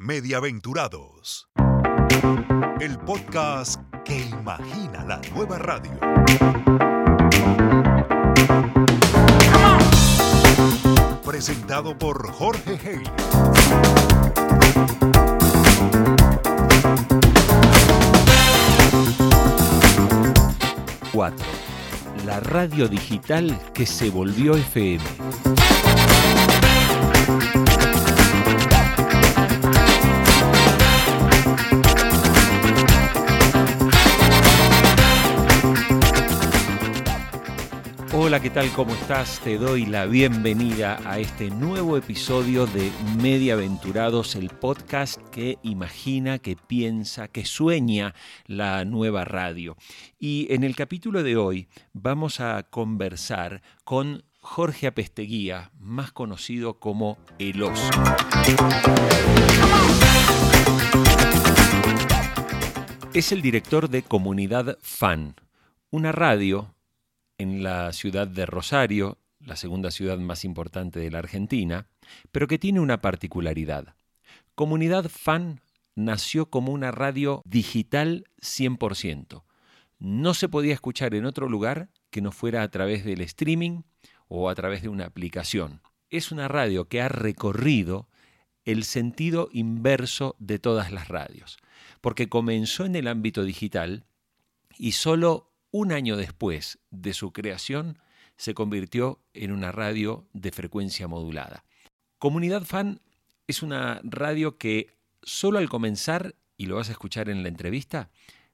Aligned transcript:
Mediaventurados. 0.00 1.48
El 2.80 3.00
podcast 3.00 3.80
que 4.04 4.16
imagina 4.26 5.04
la 5.04 5.20
nueva 5.34 5.58
radio. 5.58 5.90
Presentado 11.24 11.98
por 11.98 12.30
Jorge 12.30 12.78
Haley. 12.78 13.10
La 22.24 22.38
radio 22.38 22.86
digital 22.86 23.60
que 23.74 23.84
se 23.84 24.10
volvió 24.10 24.54
FM. 24.54 25.02
Hola, 38.38 38.44
¿qué 38.44 38.50
tal? 38.50 38.70
¿Cómo 38.70 38.94
estás? 38.94 39.40
Te 39.40 39.58
doy 39.58 39.84
la 39.84 40.06
bienvenida 40.06 41.00
a 41.04 41.18
este 41.18 41.50
nuevo 41.50 41.96
episodio 41.96 42.66
de 42.66 42.92
Mediaventurados, 43.20 44.36
el 44.36 44.50
podcast 44.50 45.20
que 45.32 45.58
imagina, 45.64 46.38
que 46.38 46.54
piensa, 46.54 47.26
que 47.26 47.44
sueña 47.44 48.14
la 48.46 48.84
nueva 48.84 49.24
radio. 49.24 49.76
Y 50.20 50.46
en 50.54 50.62
el 50.62 50.76
capítulo 50.76 51.24
de 51.24 51.36
hoy 51.36 51.66
vamos 51.92 52.38
a 52.38 52.62
conversar 52.62 53.60
con 53.82 54.22
Jorge 54.40 54.86
Apesteguía, 54.86 55.72
más 55.80 56.12
conocido 56.12 56.78
como 56.78 57.18
El 57.40 57.60
Oso. 57.64 57.90
Es 63.12 63.32
el 63.32 63.42
director 63.42 63.90
de 63.90 64.02
Comunidad 64.02 64.78
Fan, 64.80 65.34
una 65.90 66.12
radio 66.12 66.77
en 67.38 67.62
la 67.62 67.92
ciudad 67.92 68.26
de 68.26 68.46
Rosario, 68.46 69.18
la 69.40 69.56
segunda 69.56 69.90
ciudad 69.90 70.18
más 70.18 70.44
importante 70.44 71.00
de 71.00 71.10
la 71.10 71.20
Argentina, 71.20 71.86
pero 72.32 72.48
que 72.48 72.58
tiene 72.58 72.80
una 72.80 73.00
particularidad. 73.00 73.94
Comunidad 74.56 75.08
Fan 75.08 75.60
nació 75.94 76.50
como 76.50 76.72
una 76.72 76.90
radio 76.90 77.42
digital 77.44 78.24
100%. 78.40 79.44
No 80.00 80.34
se 80.34 80.48
podía 80.48 80.74
escuchar 80.74 81.14
en 81.14 81.26
otro 81.26 81.48
lugar 81.48 81.90
que 82.10 82.20
no 82.20 82.32
fuera 82.32 82.62
a 82.62 82.70
través 82.70 83.04
del 83.04 83.20
streaming 83.20 83.82
o 84.28 84.50
a 84.50 84.54
través 84.54 84.82
de 84.82 84.88
una 84.88 85.06
aplicación. 85.06 85.80
Es 86.10 86.32
una 86.32 86.48
radio 86.48 86.88
que 86.88 87.00
ha 87.00 87.08
recorrido 87.08 88.08
el 88.64 88.84
sentido 88.84 89.48
inverso 89.52 90.36
de 90.38 90.58
todas 90.58 90.92
las 90.92 91.08
radios, 91.08 91.58
porque 92.00 92.28
comenzó 92.28 92.84
en 92.84 92.96
el 92.96 93.08
ámbito 93.08 93.44
digital 93.44 94.04
y 94.76 94.92
solo 94.92 95.47
un 95.70 95.92
año 95.92 96.16
después 96.16 96.78
de 96.90 97.12
su 97.14 97.32
creación, 97.32 97.98
se 98.36 98.54
convirtió 98.54 99.20
en 99.34 99.52
una 99.52 99.72
radio 99.72 100.26
de 100.32 100.52
frecuencia 100.52 101.08
modulada. 101.08 101.64
Comunidad 102.18 102.62
Fan 102.64 103.00
es 103.46 103.62
una 103.62 104.00
radio 104.04 104.58
que 104.58 104.94
solo 105.22 105.58
al 105.58 105.68
comenzar, 105.68 106.34
y 106.56 106.66
lo 106.66 106.76
vas 106.76 106.88
a 106.88 106.92
escuchar 106.92 107.28
en 107.28 107.42
la 107.42 107.48
entrevista, 107.48 108.10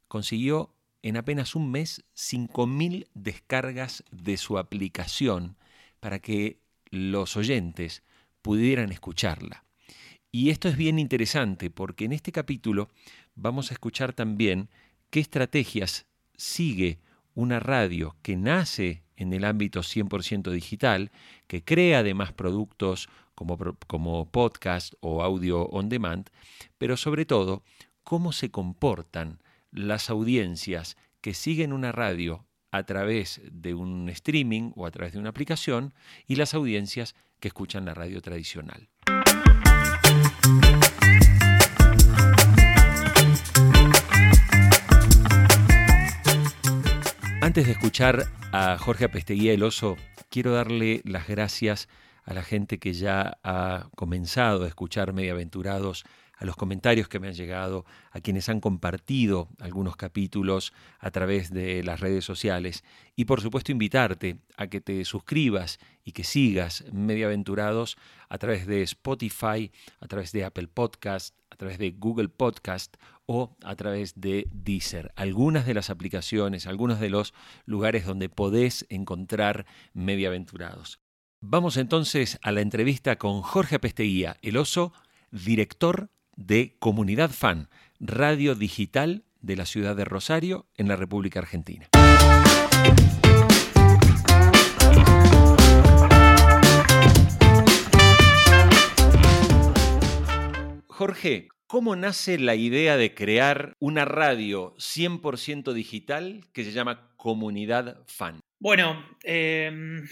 consiguió 0.09 0.75
en 1.03 1.17
apenas 1.17 1.55
un 1.55 1.70
mes 1.70 2.03
5.000 2.17 3.09
descargas 3.15 4.05
de 4.11 4.37
su 4.37 4.59
aplicación 4.59 5.57
para 6.01 6.19
que 6.19 6.61
los 6.91 7.37
oyentes 7.37 8.03
pudieran 8.42 8.91
escucharla. 8.91 9.65
Y 10.33 10.51
esto 10.51 10.69
es 10.69 10.77
bien 10.77 10.98
interesante 10.98 11.70
porque 11.70 12.07
en 12.07 12.12
este 12.12 12.33
capítulo 12.33 12.89
vamos 13.35 13.70
a 13.70 13.75
escuchar 13.75 14.12
también 14.12 14.69
qué 15.11 15.20
estrategias 15.20 16.07
sigue 16.37 16.99
una 17.35 17.61
radio 17.61 18.17
que 18.23 18.37
nace 18.37 19.03
en 19.17 19.33
el 19.33 19.45
ámbito 19.45 19.81
100% 19.81 20.51
digital, 20.51 21.11
que 21.47 21.64
crea 21.64 22.01
además 22.01 22.33
productos 22.33 23.08
como, 23.35 23.57
como 23.86 24.31
podcast 24.31 24.95
o 25.01 25.23
audio 25.23 25.67
on 25.67 25.89
demand, 25.89 26.31
pero 26.79 26.97
sobre 26.97 27.25
todo 27.27 27.63
cómo 28.03 28.33
se 28.33 28.51
comportan 28.51 29.41
las 29.73 30.11
audiencias 30.11 30.97
que 31.20 31.35
siguen 31.35 31.73
una 31.73 31.92
radio 31.92 32.47
a 32.70 32.83
través 32.85 33.41
de 33.51 33.75
un 33.75 34.08
streaming 34.08 34.73
o 34.75 34.87
a 34.87 34.91
través 34.91 35.13
de 35.13 35.20
una 35.20 35.31
aplicación 35.31 35.95
y 36.27 36.37
las 36.37 36.55
audiencias 36.55 37.14
que 37.41 37.48
escuchan 37.48 37.85
la 37.85 37.95
radio 37.95 38.20
tradicional. 38.20 38.89
Antes 47.55 47.67
de 47.67 47.73
escuchar 47.75 48.27
a 48.51 48.77
Jorge 48.79 49.05
Apesteguía 49.05 49.53
el 49.53 49.63
Oso, 49.63 49.97
quiero 50.29 50.51
darle 50.51 51.03
las 51.05 51.29
gracias 51.29 51.89
a 52.25 52.35
la 52.35 52.42
gente 52.42 52.81
que 52.81 52.95
ya 52.95 53.39
ha 53.45 53.91
comenzado 53.95 54.65
a 54.65 54.67
escuchar 54.67 55.13
Mediaventurados, 55.13 56.05
a 56.36 56.45
los 56.45 56.56
comentarios 56.56 57.08
que 57.08 57.20
me 57.20 57.28
han 57.28 57.34
llegado, 57.34 57.84
a 58.11 58.20
quienes 58.20 58.48
han 58.48 58.61
compartido 58.61 59.48
algunos 59.61 59.96
capítulos 59.96 60.72
a 60.98 61.11
través 61.11 61.50
de 61.52 61.83
las 61.83 62.00
redes 62.00 62.24
sociales 62.24 62.84
y 63.17 63.24
por 63.24 63.40
supuesto 63.40 63.72
invitarte 63.72 64.39
a 64.56 64.67
que 64.67 64.80
te 64.80 65.05
suscribas 65.05 65.78
y 66.05 66.12
que 66.12 66.24
sigas 66.24 66.84
Mediaventurados 66.92 67.96
a 68.28 68.39
través 68.39 68.67
de 68.67 68.83
Spotify, 68.83 69.70
a 70.00 70.06
través 70.06 70.33
de 70.33 70.45
Apple 70.45 70.68
Podcast, 70.68 71.36
a 71.50 71.56
través 71.56 71.78
de 71.78 71.92
Google 71.92 72.28
Podcast 72.28 72.96
o 73.27 73.56
a 73.62 73.74
través 73.77 74.20
de 74.20 74.48
Deezer. 74.52 75.12
Algunas 75.16 75.66
de 75.66 75.74
las 75.74 75.90
aplicaciones, 75.90 76.66
algunos 76.66 77.01
de 77.01 77.11
los 77.11 77.33
lugares 77.64 78.05
donde 78.05 78.28
podés 78.28 78.86
encontrar 78.90 79.66
Mediaventurados. 79.92 81.01
Vamos 81.40 81.77
entonces 81.77 82.39
a 82.42 82.52
la 82.52 82.62
entrevista 82.62 83.16
con 83.16 83.42
Jorge 83.42 83.77
Apesteguía, 83.77 84.39
el 84.42 84.56
oso, 84.56 84.92
director 85.30 86.11
de 86.36 86.77
Comunidad 86.78 87.30
Fan, 87.30 87.68
radio 88.00 88.55
digital 88.55 89.24
de 89.40 89.56
la 89.56 89.67
ciudad 89.67 89.96
de 89.96 90.05
Rosario, 90.05 90.67
en 90.77 90.89
la 90.89 90.96
República 90.96 91.40
Argentina. 91.40 91.89
Jorge, 100.89 101.48
¿cómo 101.67 101.96
nace 101.96 102.39
la 102.39 102.55
idea 102.55 102.96
de 102.96 103.14
crear 103.14 103.74
una 103.80 104.05
radio 104.05 104.74
100% 104.77 105.72
digital 105.72 106.45
que 106.52 106.64
se 106.64 106.72
llama 106.72 107.11
Comunidad 107.16 108.05
Fan? 108.06 108.40
Bueno, 108.61 109.05
em, 109.22 110.05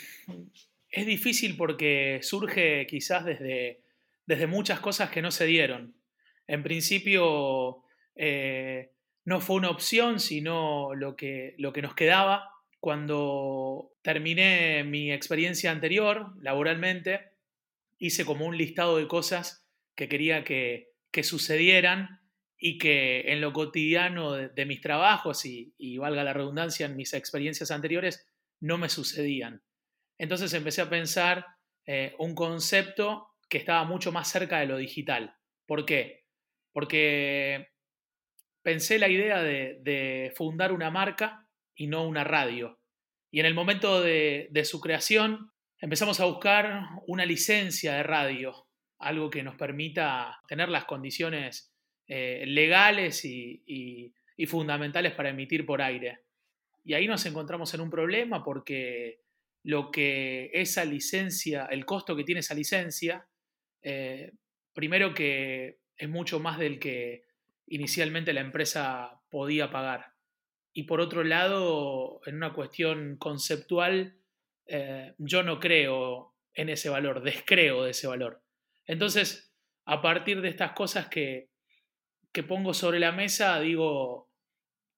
es 0.90 1.06
difícil 1.06 1.56
porque 1.56 2.18
surge 2.22 2.86
quizás 2.86 3.24
desde, 3.24 3.80
desde 4.26 4.46
muchas 4.46 4.80
cosas 4.80 5.10
que 5.10 5.22
no 5.22 5.30
se 5.30 5.46
dieron. 5.46 5.94
En 6.46 6.62
principio 6.62 7.84
eh, 8.14 8.92
no 9.24 9.40
fue 9.40 9.56
una 9.56 9.70
opción, 9.70 10.20
sino 10.20 10.94
lo 10.94 11.16
que, 11.16 11.54
lo 11.58 11.72
que 11.72 11.82
nos 11.82 11.94
quedaba. 11.94 12.50
Cuando 12.80 13.92
terminé 14.02 14.82
mi 14.84 15.12
experiencia 15.12 15.70
anterior, 15.70 16.32
laboralmente, 16.40 17.32
hice 17.98 18.24
como 18.24 18.46
un 18.46 18.56
listado 18.56 18.96
de 18.96 19.06
cosas 19.06 19.68
que 19.94 20.08
quería 20.08 20.42
que, 20.42 20.88
sucedieran 21.22 22.20
y 22.58 22.78
que 22.78 23.32
en 23.32 23.40
lo 23.40 23.52
cotidiano 23.52 24.32
de, 24.32 24.66
mis 24.66 24.80
trabajos 24.80 25.44
y, 25.44 25.98
valga 25.98 26.24
la 26.24 26.32
redundancia, 26.32 26.86
en 26.86 26.96
mis 26.96 27.12
experiencias 27.12 27.70
anteriores, 27.70 28.26
no 28.60 28.78
me 28.78 28.88
sucedían. 28.88 29.62
Entonces 30.18 30.52
empecé 30.54 30.82
a 30.82 30.90
pensar 30.90 31.46
eh, 31.86 32.14
un 32.18 32.34
concepto 32.34 33.28
que 33.48 33.58
estaba 33.58 33.84
mucho 33.84 34.10
más 34.10 34.28
cerca 34.28 34.58
de 34.58 34.66
lo 34.66 34.78
digital. 34.78 35.36
¿Por 35.66 35.84
qué? 35.84 36.21
Porque 36.72 37.68
pensé 38.62 38.98
la 38.98 39.08
idea 39.08 39.42
de, 39.42 40.32
fundar 40.36 40.72
una 40.72 40.90
marca 40.90 41.48
y 41.74 41.86
no 41.86 42.06
una 42.06 42.24
radio. 42.24 42.78
Y 43.30 43.40
en 43.40 43.46
el 43.46 43.54
momento 43.54 44.00
de, 44.00 44.50
su 44.64 44.80
creación 44.80 45.50
empezamos 45.78 46.20
a 46.20 46.26
buscar 46.26 46.86
una 47.06 47.26
licencia 47.26 47.94
de 47.94 48.02
radio 48.02 48.66
algo 48.98 49.30
que 49.30 49.42
nos 49.42 49.56
permita 49.56 50.40
tener 50.46 50.68
las 50.68 50.84
condiciones 50.84 51.74
eh, 52.06 52.44
legales 52.46 53.24
y, 53.24 54.14
fundamentales 54.46 55.12
para 55.12 55.30
emitir 55.30 55.64
por 55.64 55.80
aire. 55.80 56.24
Y 56.84 56.94
ahí 56.94 57.06
nos 57.06 57.24
encontramos 57.26 57.72
en 57.74 57.80
un 57.80 57.90
problema 57.90 58.42
porque 58.42 59.20
lo 59.62 59.92
que 59.92 60.50
esa 60.52 60.84
licencia, 60.84 61.66
el 61.66 61.84
costo 61.84 62.16
que 62.16 62.24
tiene 62.24 62.40
esa 62.40 62.54
licencia, 62.54 63.24
eh, 63.82 64.32
primero 64.72 65.14
que 65.14 65.81
es 66.02 66.08
mucho 66.08 66.40
más 66.40 66.58
del 66.58 66.80
que 66.80 67.26
inicialmente 67.68 68.32
la 68.32 68.40
empresa 68.40 69.20
podía 69.30 69.70
pagar. 69.70 70.14
Y 70.72 70.82
por 70.82 71.00
otro 71.00 71.22
lado, 71.22 72.20
en 72.26 72.34
una 72.34 72.52
cuestión 72.52 73.16
conceptual, 73.18 74.18
eh, 74.66 75.14
yo 75.18 75.44
no 75.44 75.60
creo 75.60 76.34
en 76.54 76.70
ese 76.70 76.88
valor, 76.88 77.22
descreo 77.22 77.84
de 77.84 77.92
ese 77.92 78.08
valor. 78.08 78.42
Entonces, 78.84 79.54
a 79.84 80.02
partir 80.02 80.40
de 80.40 80.48
estas 80.48 80.72
cosas 80.72 81.06
que, 81.06 81.50
que 82.32 82.42
pongo 82.42 82.74
sobre 82.74 82.98
la 82.98 83.12
mesa, 83.12 83.60
digo, 83.60 84.28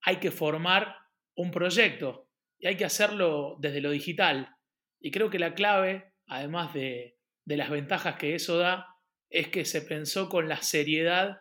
hay 0.01 0.17
que 0.17 0.31
formar 0.31 0.97
un 1.35 1.51
proyecto 1.51 2.31
y 2.59 2.67
hay 2.67 2.79
que 2.79 2.87
hacerlo 2.87 3.57
desde 3.59 3.83
lo 3.83 3.91
digital. 3.91 4.57
Y 5.01 5.11
creo 5.11 5.29
que 5.29 5.39
la 5.39 5.53
clave, 5.53 6.15
además 6.29 6.73
de, 6.73 7.19
de 7.45 7.57
las 7.59 7.69
ventajas 7.69 8.17
que 8.17 8.35
eso 8.35 8.57
da, 8.57 8.94
es 9.31 9.49
que 9.49 9.65
se 9.65 9.83
pensó 9.83 10.29
con 10.29 10.49
la 10.49 10.63
seriedad 10.63 11.39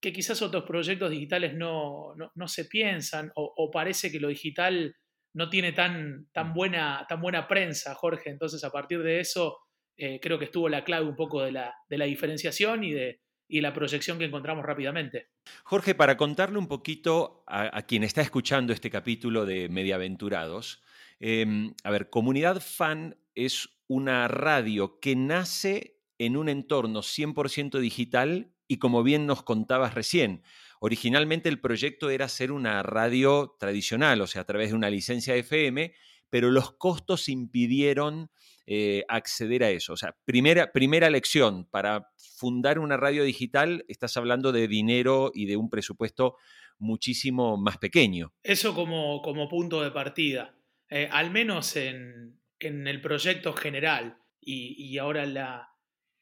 que 0.00 0.12
quizás 0.12 0.42
otros 0.42 0.64
proyectos 0.64 1.10
digitales 1.10 1.54
no, 1.54 2.14
no, 2.34 2.48
se 2.48 2.64
piensan 2.66 3.32
o, 3.34 3.70
parece 3.70 4.12
que 4.12 4.20
lo 4.20 4.28
digital 4.28 4.94
no 5.34 5.50
tiene 5.50 5.72
tan, 5.72 6.28
tan, 6.32 6.54
buena, 6.54 7.04
tan 7.08 7.20
buena 7.20 7.48
prensa, 7.48 7.94
Jorge. 7.94 8.30
Entonces, 8.30 8.62
a 8.62 8.70
partir 8.70 9.02
de 9.02 9.20
eso, 9.20 9.58
eh, 9.96 10.20
creo 10.22 10.38
que 10.38 10.46
estuvo 10.46 10.68
la 10.68 10.84
clave 10.84 11.06
un 11.06 11.16
poco 11.16 11.42
de 11.42 11.52
la, 11.52 11.74
de 11.88 11.98
la 11.98 12.04
diferenciación 12.04 12.84
y 12.84 12.92
de, 12.92 13.20
y 13.48 13.60
la 13.60 13.72
proyección 13.72 14.18
que 14.18 14.26
encontramos 14.26 14.64
rápidamente. 14.64 15.30
Jorge, 15.64 15.94
para 15.94 16.16
contarle 16.16 16.58
un 16.58 16.68
poquito 16.68 17.42
a, 17.46 17.82
quien 17.82 18.04
está 18.04 18.20
escuchando 18.20 18.72
este 18.72 18.90
capítulo 18.90 19.46
de 19.46 19.68
Mediaventurados, 19.68 20.82
em, 21.18 21.74
a 21.82 21.90
ver, 21.90 22.10
Comunidad 22.10 22.60
Fan 22.60 23.16
es 23.34 23.68
una 23.88 24.28
radio 24.28 25.00
que 25.00 25.16
nace 25.16 25.97
en 26.18 26.36
un 26.36 26.48
entorno 26.48 27.00
100% 27.00 27.78
digital 27.78 28.52
y 28.66 28.78
como 28.78 29.02
bien 29.02 29.26
nos 29.26 29.42
contabas 29.42 29.94
recién, 29.94 30.42
originalmente 30.80 31.48
el 31.48 31.60
proyecto 31.60 32.10
era 32.10 32.28
ser 32.28 32.52
una 32.52 32.82
radio 32.82 33.56
tradicional, 33.58 34.20
o 34.20 34.26
sea, 34.26 34.42
a 34.42 34.46
través 34.46 34.70
de 34.70 34.76
una 34.76 34.90
licencia 34.90 35.34
FM, 35.34 35.94
pero 36.30 36.50
los 36.50 36.72
costos 36.72 37.28
impidieron 37.28 38.30
eh, 38.66 39.04
acceder 39.08 39.64
a 39.64 39.70
eso. 39.70 39.94
O 39.94 39.96
sea, 39.96 40.14
primera, 40.26 40.72
primera 40.72 41.08
lección, 41.08 41.64
para 41.70 42.10
fundar 42.16 42.78
una 42.78 42.98
radio 42.98 43.24
digital 43.24 43.84
estás 43.88 44.16
hablando 44.18 44.52
de 44.52 44.68
dinero 44.68 45.32
y 45.34 45.46
de 45.46 45.56
un 45.56 45.70
presupuesto 45.70 46.36
muchísimo 46.78 47.56
más 47.56 47.78
pequeño. 47.78 48.34
Eso 48.42 48.74
como, 48.74 49.22
como 49.22 49.48
punto 49.48 49.82
de 49.82 49.90
partida, 49.90 50.54
eh, 50.90 51.08
al 51.10 51.30
menos 51.30 51.76
en, 51.76 52.38
el 52.60 53.00
proyecto 53.00 53.52
general 53.52 54.18
y, 54.40 54.98
ahora 54.98 55.26
la, 55.26 55.70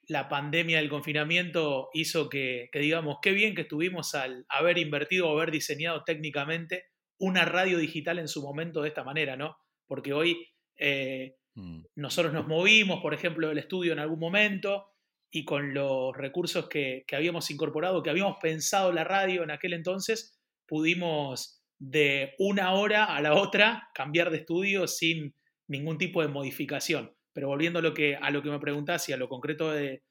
la, 0.06 0.28
pandemia 0.28 0.78
del 0.78 0.88
confinamiento 0.88 1.88
hizo 1.92 2.28
que, 2.28 2.70
digamos, 2.72 3.18
qué 3.22 3.32
bien 3.32 3.54
que 3.54 3.62
estuvimos 3.62 4.14
al 4.14 4.46
haber 4.48 4.78
invertido 4.78 5.28
o 5.28 5.36
haber 5.36 5.50
diseñado 5.50 6.04
técnicamente 6.04 6.84
una 7.18 7.44
radio 7.44 7.78
digital 7.78 8.18
en 8.18 8.28
su 8.28 8.42
momento 8.42 8.82
de 8.82 8.88
esta 8.88 9.04
manera, 9.04 9.36
¿no? 9.36 9.56
Porque 9.86 10.12
hoy 10.12 10.48
eh, 10.76 11.36
mm. 11.54 11.84
nosotros 11.96 12.32
nos 12.34 12.46
movimos, 12.46 13.00
por 13.00 13.14
ejemplo, 13.14 13.48
del 13.48 13.58
estudio 13.58 13.92
en 13.92 13.98
algún 13.98 14.18
momento 14.18 14.86
y 15.30 15.44
con 15.44 15.74
los 15.74 16.16
recursos 16.16 16.68
que, 16.68 17.04
habíamos 17.12 17.50
incorporado, 17.50 18.02
que 18.02 18.10
habíamos 18.10 18.38
pensado 18.40 18.92
la 18.92 19.04
radio 19.04 19.42
en 19.42 19.50
aquel 19.50 19.72
entonces, 19.72 20.38
pudimos 20.66 21.62
de 21.78 22.34
una 22.38 22.72
hora 22.72 23.04
a 23.04 23.20
la 23.20 23.34
otra 23.34 23.90
cambiar 23.94 24.30
de 24.30 24.38
estudio 24.38 24.86
sin 24.86 25.34
ningún 25.68 25.98
tipo 25.98 26.22
de 26.22 26.28
modificación. 26.28 27.12
Pero 27.36 27.48
volviendo 27.48 27.80
a 27.80 27.82
lo 27.82 27.92
que, 27.92 28.18
me 28.18 28.58
preguntás 28.58 29.10
y 29.10 29.12
a 29.12 29.18
lo 29.18 29.28
concreto 29.28 29.70
de, 29.70 30.02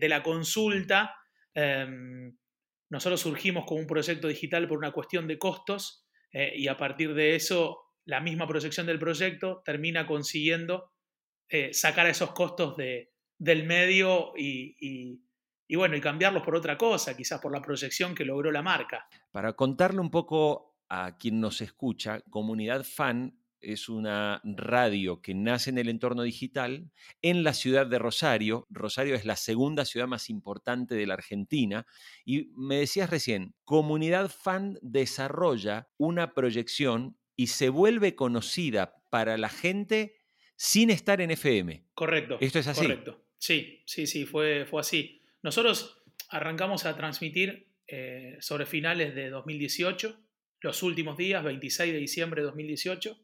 la 0.00 0.22
consulta, 0.22 1.14
em, 1.52 2.34
nosotros 2.88 3.20
surgimos 3.20 3.66
como 3.66 3.80
un 3.80 3.86
proyecto 3.86 4.28
digital 4.28 4.66
por 4.66 4.78
una 4.78 4.90
cuestión 4.90 5.28
de 5.28 5.36
costos 5.36 6.06
eh, 6.32 6.54
y 6.56 6.68
a 6.68 6.78
partir 6.78 7.12
de 7.12 7.34
eso 7.34 7.92
la 8.06 8.20
misma 8.20 8.46
proyección 8.48 8.86
del 8.86 8.98
proyecto 8.98 9.60
termina 9.62 10.06
consiguiendo 10.06 10.94
eh, 11.50 11.74
sacar 11.74 12.06
esos 12.06 12.32
costos 12.32 12.78
de, 12.78 13.12
del 13.36 13.64
medio 13.64 14.32
y, 14.34 15.20
bueno, 15.68 15.96
y 15.96 16.00
cambiarlos 16.00 16.44
por 16.44 16.56
otra 16.56 16.78
cosa, 16.78 17.14
quizás 17.14 17.42
por 17.42 17.52
la 17.52 17.60
proyección 17.60 18.14
que 18.14 18.24
logró 18.24 18.50
la 18.50 18.62
marca. 18.62 19.06
Para 19.32 19.52
contarle 19.52 20.00
un 20.00 20.10
poco 20.10 20.78
a 20.88 21.18
quien 21.18 21.40
nos 21.40 21.60
escucha, 21.60 22.22
Comunidad 22.30 22.84
Fan 22.84 23.43
es 23.72 23.88
una 23.88 24.40
radio 24.44 25.20
que 25.20 25.34
nace 25.34 25.70
en 25.70 25.78
el 25.78 25.88
entorno 25.88 26.22
digital 26.22 26.90
en 27.22 27.44
la 27.44 27.54
ciudad 27.54 27.86
de 27.86 27.98
Rosario. 27.98 28.66
Rosario 28.70 29.14
es 29.14 29.24
la 29.24 29.36
segunda 29.36 29.84
ciudad 29.84 30.06
más 30.06 30.30
importante 30.30 30.94
de 30.94 31.06
la 31.06 31.14
Argentina. 31.14 31.86
Y 32.24 32.50
me 32.56 32.76
decías 32.76 33.10
recién, 33.10 33.54
Comunidad 33.64 34.30
Fan 34.30 34.78
desarrolla 34.82 35.88
una 35.96 36.34
proyección 36.34 37.16
y 37.36 37.48
se 37.48 37.68
vuelve 37.68 38.14
conocida 38.14 39.02
para 39.10 39.36
la 39.38 39.48
gente 39.48 40.16
sin 40.56 40.90
estar 40.90 41.20
en 41.20 41.30
FM. 41.30 41.86
Correcto. 41.94 42.38
¿Esto 42.40 42.58
es 42.58 42.66
así? 42.66 42.82
Correcto. 42.82 43.24
Sí, 43.38 43.82
sí, 43.86 44.06
sí, 44.06 44.24
fue, 44.24 44.66
fue 44.66 44.80
así. 44.80 45.22
Nosotros 45.42 46.02
arrancamos 46.30 46.86
a 46.86 46.96
transmitir 46.96 47.68
eh, 47.86 48.38
sobre 48.40 48.66
finales 48.66 49.14
de 49.14 49.28
2018, 49.28 50.18
los 50.60 50.82
últimos 50.82 51.18
días, 51.18 51.44
26 51.44 51.92
de 51.92 51.98
diciembre 51.98 52.40
de 52.40 52.46
2018, 52.46 53.18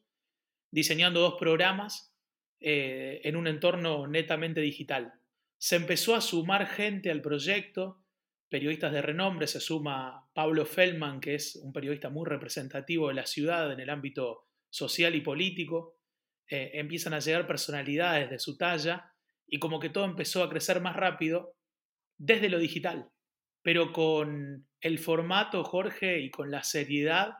diseñando 0.70 1.20
dos 1.20 1.34
programas 1.38 2.14
eh, 2.60 3.20
en 3.24 3.36
un 3.36 3.46
entorno 3.46 4.06
netamente 4.06 4.60
digital. 4.60 5.14
Se 5.58 5.76
empezó 5.76 6.14
a 6.14 6.20
sumar 6.20 6.66
gente 6.66 7.10
al 7.10 7.22
proyecto, 7.22 8.04
periodistas 8.48 8.92
de 8.92 9.02
renombre, 9.02 9.46
se 9.46 9.60
suma 9.60 10.28
Pablo 10.34 10.66
Feldman, 10.66 11.20
que 11.20 11.34
es 11.34 11.56
un 11.56 11.72
periodista 11.72 12.10
muy 12.10 12.26
representativo 12.26 13.08
de 13.08 13.14
la 13.14 13.26
ciudad 13.26 13.72
en 13.72 13.80
el 13.80 13.90
ámbito 13.90 14.46
social 14.68 15.14
y 15.14 15.20
político, 15.20 15.96
eh, 16.48 16.72
empiezan 16.74 17.14
a 17.14 17.20
llegar 17.20 17.46
personalidades 17.46 18.28
de 18.28 18.38
su 18.38 18.56
talla 18.56 19.12
y 19.46 19.58
como 19.58 19.78
que 19.80 19.90
todo 19.90 20.04
empezó 20.04 20.42
a 20.42 20.50
crecer 20.50 20.80
más 20.80 20.96
rápido 20.96 21.54
desde 22.18 22.48
lo 22.48 22.58
digital, 22.58 23.10
pero 23.62 23.92
con 23.92 24.68
el 24.80 24.98
formato, 24.98 25.64
Jorge, 25.64 26.20
y 26.20 26.30
con 26.30 26.50
la 26.50 26.62
seriedad 26.62 27.34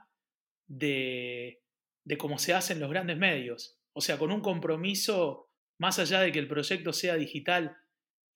de, 0.67 1.60
de 2.05 2.19
cómo 2.19 2.39
se 2.39 2.55
hacen 2.55 2.81
los 2.81 2.91
grandes 2.91 3.17
medios. 3.17 3.79
O 3.93 4.01
sea, 4.01 4.19
con 4.19 4.31
un 4.31 4.41
compromiso, 4.41 5.51
más 5.79 5.99
allá 5.99 6.21
de 6.21 6.33
que 6.33 6.39
el 6.39 6.49
proyecto 6.49 6.93
sea 6.93 7.17
digital 7.17 7.77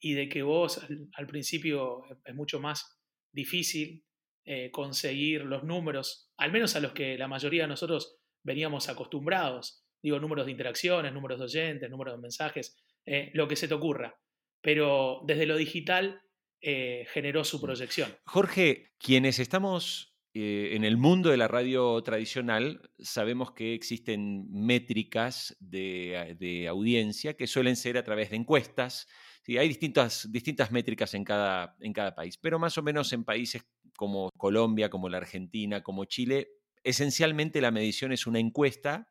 y 0.01 0.15
de 0.15 0.29
que 0.29 0.43
vos 0.43 0.81
al, 1.15 1.27
principio 1.27 2.03
es 2.25 2.35
mucho 2.35 2.61
más 2.61 3.01
difícil 3.33 4.05
eh, 4.45 4.71
conseguir 4.71 5.45
los 5.45 5.65
números, 5.65 6.31
al 6.37 6.53
menos 6.53 6.77
a 6.77 6.81
los 6.81 6.93
que 6.93 7.17
la 7.17 7.29
mayoría 7.29 7.63
de 7.63 7.69
nosotros 7.69 8.19
veníamos 8.43 8.89
acostumbrados. 8.89 9.83
Digo, 10.03 10.21
números 10.21 10.45
de 10.45 10.53
interacciones, 10.53 11.13
números 11.13 11.39
de 11.39 11.45
oyentes, 11.45 11.91
números 11.91 12.15
de 12.15 12.21
mensajes, 12.21 12.77
eh, 13.07 13.31
lo 13.33 13.49
que 13.49 13.57
se 13.57 13.69
te 13.69 13.75
ocurra. 13.75 14.21
Pero 14.61 15.23
desde 15.27 15.47
lo 15.47 15.57
digital 15.57 16.23
eh, 16.61 17.07
generó 17.11 17.45
su 17.45 17.61
proyección. 17.61 18.15
Jorge, 18.25 18.93
quienes 18.99 19.39
estamos 19.39 20.14
eh, 20.36 20.74
en 20.74 20.82
el 20.82 20.96
mundo 20.96 21.31
de 21.31 21.36
la 21.36 21.46
radio 21.46 22.03
tradicional, 22.03 22.91
sabemos 22.98 23.53
que 23.53 23.72
existen 23.72 24.50
métricas 24.50 25.56
de, 25.60 26.67
audiencia 26.69 27.34
que 27.34 27.46
suelen 27.46 27.76
ser 27.76 27.96
a 27.96 28.03
través 28.03 28.31
de 28.31 28.36
encuestas. 28.36 29.06
hay 29.46 29.69
distintas, 29.69 30.26
métricas 30.72 31.14
en 31.14 31.22
cada, 31.22 31.76
en 31.79 31.93
cada 31.93 32.17
país, 32.17 32.36
pero 32.36 32.58
más 32.58 32.76
o 32.79 32.82
menos 32.82 33.12
en 33.12 33.22
países 33.22 33.64
como 33.96 34.29
Colombia, 34.36 34.91
como 34.91 35.08
la 35.08 35.19
Argentina, 35.19 35.84
como 35.84 36.05
Chile, 36.05 36.48
esencialmente 36.82 37.60
la 37.60 37.70
medición 37.70 38.12
es 38.12 38.26
una 38.26 38.41
encuesta 38.41 39.08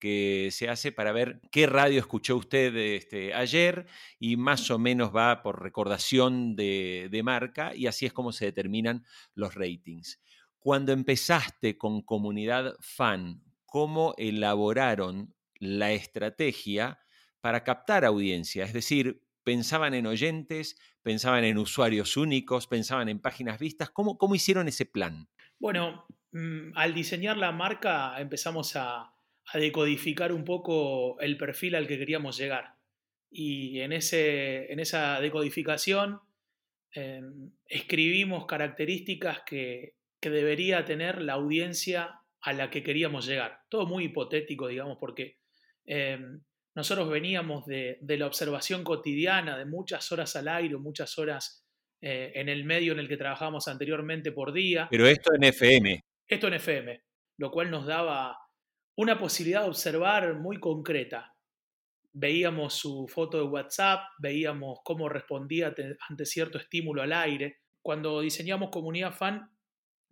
que 0.00 0.48
se 0.50 0.68
hace 0.68 0.92
para 0.92 1.12
ver 1.12 1.40
qué 1.50 1.66
radio 1.66 1.98
escuchó 1.98 2.36
usted 2.36 2.76
este, 2.76 3.32
ayer 3.32 3.86
y 4.18 4.36
más 4.36 4.70
o 4.70 4.78
menos 4.78 5.14
va 5.14 5.40
por 5.42 5.62
recordación 5.62 6.56
de, 6.56 7.20
marca 7.24 7.74
y 7.74 7.86
así 7.86 8.04
es 8.06 8.12
como 8.12 8.32
se 8.32 8.44
determinan 8.44 9.04
los 9.34 9.54
ratings. 9.54 10.20
Cuando 10.64 10.92
empezaste 10.92 11.76
con 11.76 12.00
comunidad 12.00 12.76
fan, 12.80 13.42
¿cómo 13.66 14.14
elaboraron 14.16 15.34
la 15.56 15.92
estrategia 15.92 17.00
para 17.42 17.64
captar 17.64 18.06
audiencia? 18.06 18.64
Es 18.64 18.72
decir, 18.72 19.20
pensaban 19.42 19.92
en 19.92 20.06
oyentes, 20.06 20.78
pensaban 21.02 21.44
en 21.44 21.58
usuarios 21.58 22.16
únicos, 22.16 22.66
pensaban 22.66 23.10
en 23.10 23.20
páginas 23.20 23.58
vistas. 23.58 23.90
¿Cómo, 23.90 24.16
cómo 24.16 24.34
hicieron 24.36 24.66
ese 24.66 24.86
plan? 24.86 25.28
Bueno, 25.58 26.06
mm, 26.32 26.70
al 26.76 26.94
diseñar 26.94 27.36
la 27.36 27.52
marca 27.52 28.18
empezamos 28.18 28.74
a, 28.74 29.10
decodificar 29.52 30.32
un 30.32 30.46
poco 30.46 31.20
el 31.20 31.36
perfil 31.36 31.74
al 31.74 31.86
que 31.86 31.98
queríamos 31.98 32.38
llegar. 32.38 32.78
Y 33.30 33.80
en, 33.80 33.92
ese, 33.92 34.72
en 34.72 34.80
esa 34.80 35.20
decodificación 35.20 36.20
em, 36.92 37.50
escribimos 37.66 38.46
características 38.46 39.42
que, 39.44 39.93
debería 40.30 40.84
tener 40.84 41.20
la 41.22 41.34
audiencia 41.34 42.20
a 42.40 42.52
la 42.52 42.70
que 42.70 42.82
queríamos 42.82 43.26
llegar. 43.26 43.60
Todo 43.68 43.86
muy 43.86 44.04
hipotético, 44.04 44.68
digamos, 44.68 44.98
porque 45.00 45.38
em, 45.86 46.42
nosotros 46.74 47.08
veníamos 47.08 47.64
de, 47.66 47.98
la 48.02 48.26
observación 48.26 48.84
cotidiana, 48.84 49.56
de 49.56 49.64
muchas 49.64 50.10
horas 50.12 50.34
al 50.36 50.48
aire, 50.48 50.76
muchas 50.76 51.18
horas 51.18 51.64
eh, 52.00 52.32
en 52.34 52.48
el 52.48 52.64
medio 52.64 52.92
en 52.92 52.98
el 52.98 53.08
que 53.08 53.16
trabajábamos 53.16 53.68
anteriormente 53.68 54.32
por 54.32 54.52
día. 54.52 54.88
Pero 54.90 55.06
esto 55.06 55.34
en 55.34 55.44
FM. 55.44 56.04
Esto 56.26 56.48
en 56.48 56.54
FM, 56.54 57.02
lo 57.38 57.50
cual 57.50 57.70
nos 57.70 57.86
daba 57.86 58.36
una 58.96 59.18
posibilidad 59.18 59.62
de 59.62 59.68
observar 59.68 60.34
muy 60.34 60.58
concreta. 60.58 61.30
veíamos 62.16 62.74
su 62.74 63.08
foto 63.08 63.38
de 63.38 63.44
WhatsApp, 63.44 64.00
veíamos 64.18 64.78
cómo 64.84 65.08
respondía 65.08 65.74
ante 66.08 66.26
cierto 66.26 66.58
estímulo 66.58 67.02
al 67.02 67.12
aire. 67.12 67.58
Cuando 67.82 68.20
diseñamos 68.20 68.70
comunidad 68.70 69.12
fan, 69.12 69.50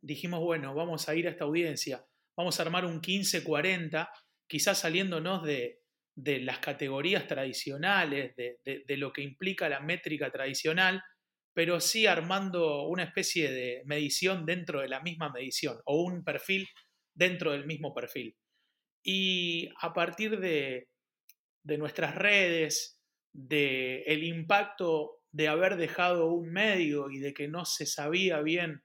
dijimos, 0.03 0.41
bueno, 0.41 0.75
vamos 0.75 1.09
a 1.09 1.15
ir 1.15 1.27
a 1.27 1.31
esta 1.31 1.45
audiencia, 1.45 2.05
vamos 2.37 2.59
a 2.59 2.63
armar 2.63 2.85
un 2.85 3.01
15-40, 3.01 4.09
quizás 4.47 4.81
saliéndonos 4.81 5.43
de, 5.45 5.83
de 6.15 6.41
las 6.41 6.59
categorías 6.59 7.27
tradicionales, 7.27 8.37
de, 8.37 8.59
de, 8.65 8.97
lo 8.97 9.13
que 9.13 9.23
implica 9.23 9.69
la 9.69 9.81
métrica 9.81 10.31
tradicional, 10.31 11.03
pero 11.55 11.81
sí 11.81 12.07
armando 12.07 12.87
una 12.87 13.05
especie 13.05 13.51
de 13.51 13.83
medición 13.87 14.45
dentro 14.45 14.81
de 14.81 14.89
la 14.89 15.01
misma 15.01 15.31
medición 15.31 15.79
o 15.85 16.03
un 16.03 16.25
perfil 16.25 16.69
dentro 17.15 17.53
del 17.53 17.67
mismo 17.67 17.95
perfil. 17.95 18.37
Y 19.05 19.69
a 19.81 19.93
partir 19.93 20.39
de, 20.41 20.89
de 21.63 21.79
nuestras 21.79 22.15
redes, 22.15 22.99
de 23.33 24.03
el 24.03 24.25
impacto 24.25 25.23
de 25.31 25.49
haber 25.49 25.77
dejado 25.77 26.33
un 26.33 26.53
medio 26.53 27.11
y 27.11 27.19
de 27.19 27.33
que 27.33 27.49
no 27.49 27.65
se 27.65 27.87
sabía 27.87 28.41
bien 28.43 28.83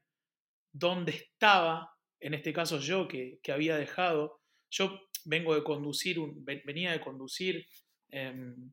dónde 0.77 1.12
estaba, 1.12 1.91
en 2.19 2.34
este 2.34 2.53
caso 2.53 2.79
yo 2.79 3.07
que, 3.07 3.39
que 3.41 3.51
había 3.51 3.77
dejado, 3.77 4.39
yo 4.69 5.00
vengo 5.25 5.55
de 5.55 5.63
conducir, 5.63 6.17
venía 6.65 6.91
de 6.91 7.01
conducir 7.01 7.67
em, 8.10 8.72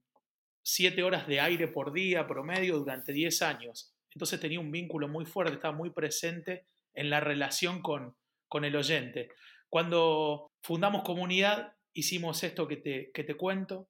siete 0.62 1.02
horas 1.02 1.26
de 1.26 1.40
aire 1.40 1.68
por 1.68 1.92
día 1.92 2.26
promedio 2.26 2.78
durante 2.78 3.12
10 3.12 3.42
años. 3.42 3.94
Entonces 4.11 4.40
tenía 4.40 4.61
un 4.61 4.70
vínculo 4.70 5.08
muy 5.08 5.26
fuerte, 5.26 5.54
estaba 5.54 5.76
muy 5.76 5.90
presente 5.90 6.66
en 6.94 7.11
la 7.11 7.20
relación 7.20 7.82
con, 7.82 8.16
con 8.49 8.64
el 8.64 8.76
oyente. 8.76 9.30
Cuando 9.68 10.52
fundamos 10.62 11.02
comunidad, 11.02 11.75
hicimos 11.92 12.44
esto 12.44 12.68
que 12.68 12.76
te, 12.76 13.11
que 13.12 13.25
te 13.25 13.37
cuento 13.37 13.88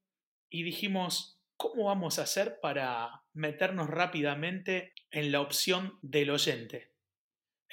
y 0.48 0.62
dijimos, 0.62 1.38
¿cómo 1.56 1.84
vamos 1.84 2.18
a 2.18 2.22
hacer 2.22 2.58
para 2.62 3.22
meternos 3.34 3.88
rápidamente 3.88 4.94
en 5.10 5.30
la 5.32 5.42
opción 5.42 5.98
del 6.00 6.30
oyente? 6.30 6.93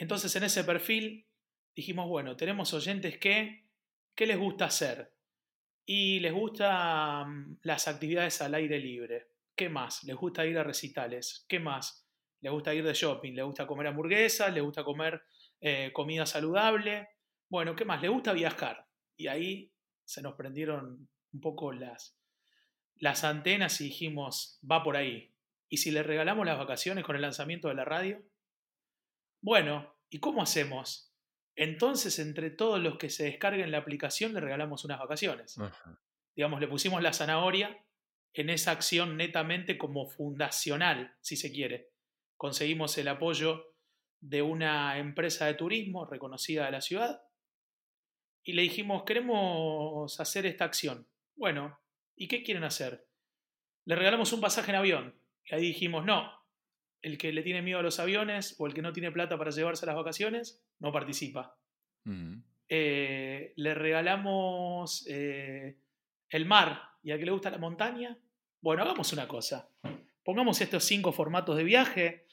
Entonces 0.01 0.35
en 0.35 0.43
ese 0.43 0.63
perfil 0.63 1.27
dijimos, 1.75 2.09
bueno, 2.09 2.35
tenemos 2.35 2.73
oyentes 2.73 3.17
que 3.19 3.71
¿Qué 4.15 4.25
les 4.25 4.37
gusta 4.37 4.65
hacer? 4.65 5.13
Y 5.85 6.19
les 6.19 6.33
gustan 6.33 7.57
las 7.63 7.87
actividades 7.87 8.41
al 8.41 8.53
aire 8.53 8.77
libre. 8.79 9.29
¿Qué 9.55 9.69
más? 9.69 10.03
Les 10.03 10.15
gusta 10.15 10.45
ir 10.45 10.57
a 10.57 10.63
recitales. 10.63 11.45
¿Qué 11.47 11.59
más? 11.59 12.07
Les 12.41 12.51
gusta 12.51 12.73
ir 12.73 12.83
de 12.83 12.93
shopping. 12.93 13.33
Les 13.33 13.45
gusta 13.45 13.65
comer 13.65 13.87
hamburguesas. 13.87 14.53
Les 14.53 14.63
gusta 14.63 14.83
comer 14.83 15.23
eh, 15.59 15.91
comida 15.93 16.25
saludable. 16.25 17.09
Bueno, 17.49 17.75
¿qué 17.75 17.85
más? 17.85 18.01
Les 18.01 18.11
gusta 18.11 18.33
viajar. 18.33 18.85
Y 19.15 19.27
ahí 19.27 19.71
se 20.05 20.21
nos 20.21 20.35
prendieron 20.35 21.09
un 21.33 21.41
poco 21.41 21.71
las, 21.71 22.17
las 22.95 23.23
antenas 23.23 23.79
y 23.81 23.85
dijimos, 23.85 24.59
va 24.69 24.83
por 24.83 24.97
ahí. 24.97 25.33
¿Y 25.69 25.77
si 25.77 25.91
le 25.91 26.03
regalamos 26.03 26.45
las 26.45 26.57
vacaciones 26.57 27.05
con 27.05 27.15
el 27.15 27.21
lanzamiento 27.21 27.69
de 27.69 27.75
la 27.75 27.85
radio? 27.85 28.21
Bueno, 29.41 29.95
¿y 30.09 30.19
cómo 30.19 30.41
hacemos? 30.41 31.13
Entonces, 31.55 32.19
entre 32.19 32.49
todos 32.51 32.79
los 32.79 32.97
que 32.97 33.09
se 33.09 33.25
descarguen 33.25 33.71
la 33.71 33.79
aplicación, 33.79 34.33
le 34.33 34.39
regalamos 34.39 34.85
unas 34.85 34.99
vacaciones. 34.99 35.57
Digamos, 36.35 36.61
le 36.61 36.67
pusimos 36.67 37.01
la 37.01 37.13
zanahoria 37.13 37.85
en 38.33 38.49
esa 38.49 38.71
acción 38.71 39.17
netamente 39.17 39.77
como 39.77 40.07
fundacional, 40.07 41.15
si 41.21 41.35
se 41.35 41.51
quiere. 41.51 41.91
Conseguimos 42.37 42.97
el 42.97 43.07
apoyo 43.09 43.75
de 44.21 44.41
una 44.41 44.97
empresa 44.97 45.47
de 45.47 45.55
turismo 45.55 46.05
reconocida 46.05 46.65
de 46.65 46.71
la 46.71 46.81
ciudad 46.81 47.23
y 48.43 48.53
le 48.53 48.61
dijimos, 48.61 49.03
queremos 49.03 50.19
hacer 50.19 50.45
esta 50.45 50.65
acción. 50.65 51.07
Bueno, 51.35 51.79
¿y 52.15 52.27
qué 52.27 52.43
quieren 52.43 52.63
hacer? 52.63 53.07
Le 53.85 53.95
regalamos 53.95 54.31
un 54.33 54.41
pasaje 54.41 54.71
en 54.71 54.77
avión. 54.77 55.21
Y 55.45 55.55
ahí 55.55 55.61
dijimos, 55.61 56.05
no, 56.05 56.31
el 57.01 57.17
que 57.17 57.31
le 57.31 57.43
tiene 57.43 57.61
miedo 57.61 57.79
a 57.79 57.83
los 57.83 57.99
aviones 57.99 58.55
o 58.59 58.67
el 58.67 58.73
que 58.73 58.81
no 58.81 58.93
tiene 58.93 59.11
plata 59.11 59.37
para 59.37 59.51
llevarse 59.51 59.85
las 59.85 59.95
vacaciones, 59.95 60.63
no 60.79 60.91
participa. 60.91 61.57
Eh, 62.69 63.53
le 63.55 63.73
regalamos 63.73 65.05
eh, 65.07 65.77
el 66.29 66.45
mar 66.45 66.81
y 67.03 67.11
a 67.11 67.17
que 67.17 67.25
le 67.25 67.31
gusta 67.31 67.49
la 67.49 67.57
montaña. 67.57 68.17
Bueno, 68.61 68.83
hagamos 68.83 69.11
una 69.13 69.27
cosa. 69.27 69.69
Pongamos 70.23 70.61
estos 70.61 70.83
cinco 70.83 71.11
formatos 71.11 71.57
de 71.57 71.63
viaje 71.63 72.27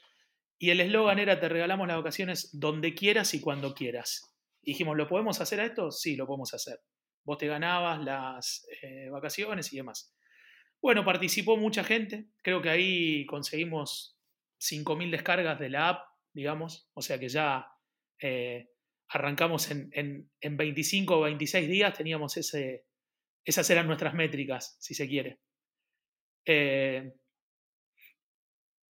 y 0.59 0.71
el 0.71 0.81
eslogan 0.81 1.19
era 1.19 1.41
te 1.41 1.49
regalamos 1.49 1.89
las 1.89 1.97
vacaciones 1.97 2.51
donde 2.53 2.95
quieras 2.95 3.33
y 3.35 3.41
cuando 3.41 3.75
quieras. 3.75 4.35
dijimos, 4.63 4.97
¿lo 4.97 5.09
podemos 5.09 5.41
hacer 5.41 5.61
a 5.61 5.65
esto? 5.65 5.91
Sí, 5.91 6.17
lo 6.17 6.27
podemos 6.27 6.53
hacer. 6.53 6.81
Vos 7.25 7.39
te 7.39 7.47
ganabas 7.47 8.03
las 8.03 8.67
eh, 8.83 9.09
vacaciones 9.11 9.73
y 9.73 9.77
demás. 9.77 10.15
Bueno, 10.81 11.05
participó 11.05 11.57
mucha 11.57 11.83
gente. 11.85 12.29
Creo 12.43 12.61
que 12.61 12.71
ahí 12.71 13.27
conseguimos 13.27 14.18
5.000 14.59 15.11
descargas 15.11 15.59
de 15.59 15.71
la 15.71 15.89
app, 15.89 16.09
digamos, 16.33 16.89
o 16.95 17.03
sea 17.03 17.19
que 17.19 17.29
ya 17.29 17.67
eh, 18.21 18.71
arrancamos 19.09 19.71
en, 19.71 19.91
en, 20.41 20.57
25 20.57 21.19
o 21.19 21.21
26 21.23 21.69
días, 21.69 21.97
teníamos 21.97 22.37
ese, 22.37 22.85
esas 23.45 23.69
eran 23.71 23.87
nuestras 23.87 24.15
métricas, 24.15 24.77
si 24.81 24.95
se 24.95 25.09
quiere. 25.09 25.41
Eh, 26.45 27.15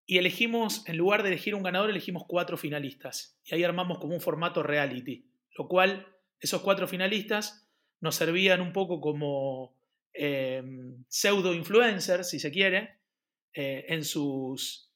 y 0.06 0.18
elegimos, 0.18 0.88
en 0.88 0.96
lugar 0.96 1.22
de 1.22 1.28
elegir 1.28 1.54
un 1.54 1.62
ganador, 1.62 1.90
elegimos 1.90 2.24
cuatro 2.26 2.56
finalistas. 2.56 3.38
Y 3.44 3.54
ahí 3.54 3.64
armamos 3.64 3.98
como 3.98 4.14
un 4.14 4.20
formato 4.20 4.62
reality, 4.62 5.30
lo 5.56 5.68
cual 5.68 6.06
esos 6.40 6.62
cuatro 6.62 6.88
finalistas 6.88 7.68
nos 8.00 8.14
servían 8.14 8.60
un 8.60 8.72
poco 8.72 9.00
como 9.00 9.76
eh, 10.14 10.62
pseudo 11.08 11.52
influencers, 11.52 12.30
si 12.30 12.40
se 12.40 12.50
quiere, 12.50 12.96
en 13.52 14.04
sus 14.04 14.87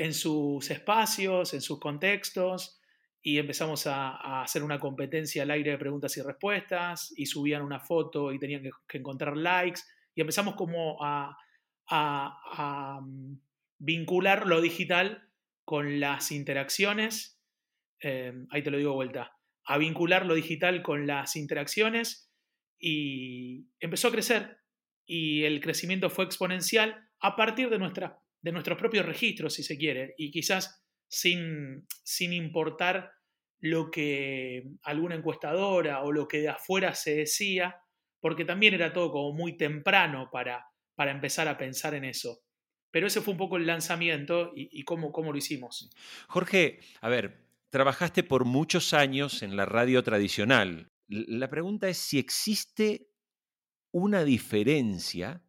en 0.00 0.14
sus 0.14 0.70
espacios, 0.70 1.52
en 1.52 1.60
sus 1.60 1.78
contextos, 1.78 2.80
y 3.20 3.36
empezamos 3.36 3.86
a, 3.86 4.40
hacer 4.42 4.62
una 4.62 4.80
competencia 4.80 5.42
al 5.42 5.50
aire 5.50 5.72
de 5.72 5.78
preguntas 5.78 6.16
y 6.16 6.22
respuestas, 6.22 7.12
y 7.18 7.26
subían 7.26 7.60
una 7.60 7.80
foto 7.80 8.32
y 8.32 8.38
tenían 8.38 8.62
que, 8.88 8.96
encontrar 8.96 9.36
likes, 9.36 9.82
y 10.14 10.22
empezamos 10.22 10.54
como 10.54 10.96
a, 11.02 11.36
mm, 13.02 13.34
vincular 13.78 14.46
lo 14.46 14.62
digital 14.62 15.28
con 15.66 16.00
las 16.00 16.32
interacciones, 16.32 17.38
eh, 18.02 18.32
ahí 18.50 18.62
te 18.62 18.70
lo 18.70 18.78
digo 18.78 18.94
vuelta, 18.94 19.36
a 19.66 19.76
vincular 19.76 20.24
lo 20.24 20.34
digital 20.34 20.80
con 20.82 21.06
las 21.06 21.36
interacciones, 21.36 22.32
y 22.78 23.66
empezó 23.80 24.08
a 24.08 24.12
crecer, 24.12 24.60
y 25.04 25.44
el 25.44 25.60
crecimiento 25.60 26.08
fue 26.08 26.24
exponencial 26.24 27.06
a 27.20 27.36
partir 27.36 27.68
de 27.68 27.78
nuestra 27.78 28.18
de 28.42 28.52
nuestros 28.52 28.78
propios 28.78 29.06
registros, 29.06 29.54
si 29.54 29.62
se 29.62 29.76
quiere, 29.76 30.14
y 30.16 30.30
quizás 30.30 30.82
sin, 31.08 31.86
sin 32.02 32.32
importar 32.32 33.12
lo 33.58 33.90
que 33.90 34.64
alguna 34.82 35.14
encuestadora 35.14 36.02
o 36.02 36.12
lo 36.12 36.26
que 36.26 36.38
de 36.38 36.48
afuera 36.48 36.94
se 36.94 37.16
decía, 37.16 37.76
porque 38.20 38.44
también 38.44 38.74
era 38.74 38.92
todo 38.92 39.12
como 39.12 39.32
muy 39.32 39.56
temprano 39.56 40.30
para, 40.32 40.66
para 40.94 41.10
empezar 41.10 41.48
a 41.48 41.58
pensar 41.58 41.94
en 41.94 42.04
eso. 42.04 42.42
Pero 42.90 43.06
ese 43.06 43.20
fue 43.20 43.32
un 43.32 43.38
poco 43.38 43.56
el 43.56 43.66
lanzamiento 43.66 44.52
y, 44.54 44.82
cómo, 44.84 45.12
cómo 45.12 45.30
lo 45.32 45.38
hicimos. 45.38 45.90
Jorge, 46.26 46.80
a 47.00 47.08
ver, 47.08 47.46
trabajaste 47.70 48.24
por 48.24 48.44
muchos 48.44 48.94
años 48.94 49.42
en 49.42 49.56
la 49.56 49.64
radio 49.64 50.02
tradicional. 50.02 50.88
La 51.06 51.48
pregunta 51.48 51.88
es 51.88 51.98
si 51.98 52.18
existe 52.18 53.08
una 53.92 54.24
diferencia 54.24 55.42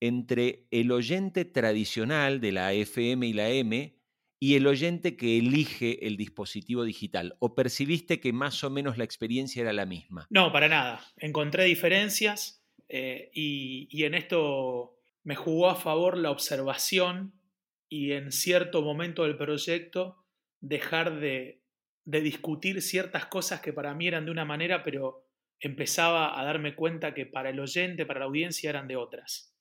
entre 0.00 0.66
el 0.70 0.90
oyente 0.92 1.44
tradicional 1.44 2.40
de 2.40 2.52
la 2.52 2.72
FM 2.72 3.26
y 3.26 3.32
la 3.32 3.50
M 3.50 3.96
y 4.42 4.54
el 4.54 4.66
oyente 4.66 5.16
que 5.16 5.38
elige 5.38 6.06
el 6.06 6.16
dispositivo 6.16 6.84
digital? 6.84 7.36
¿O 7.38 7.54
percibiste 7.54 8.20
que 8.20 8.32
más 8.32 8.64
o 8.64 8.70
menos 8.70 8.96
la 8.96 9.04
experiencia 9.04 9.60
era 9.60 9.72
la 9.72 9.86
misma? 9.86 10.26
No, 10.30 10.50
para 10.50 10.68
nada. 10.68 11.00
Encontré 11.18 11.64
diferencias 11.64 12.64
eh, 12.88 13.30
y, 13.34 14.04
en 14.04 14.14
esto 14.14 14.96
me 15.22 15.36
jugó 15.36 15.68
a 15.68 15.76
favor 15.76 16.16
la 16.16 16.30
observación 16.30 17.34
y 17.88 18.12
en 18.12 18.32
cierto 18.32 18.82
momento 18.82 19.24
del 19.24 19.36
proyecto 19.36 20.16
dejar 20.60 21.20
de, 21.20 21.62
de 22.04 22.20
discutir 22.20 22.80
ciertas 22.80 23.26
cosas 23.26 23.60
que 23.60 23.72
para 23.72 23.94
mí 23.94 24.08
eran 24.08 24.24
de 24.24 24.30
una 24.30 24.44
manera, 24.44 24.82
pero 24.82 25.26
empezaba 25.60 26.40
a 26.40 26.44
darme 26.44 26.74
cuenta 26.74 27.12
que 27.12 27.26
para 27.26 27.50
el 27.50 27.60
oyente, 27.60 28.06
para 28.06 28.20
la 28.20 28.26
audiencia 28.26 28.70
eran 28.70 28.88
de 28.88 28.96
otras. 28.96 29.54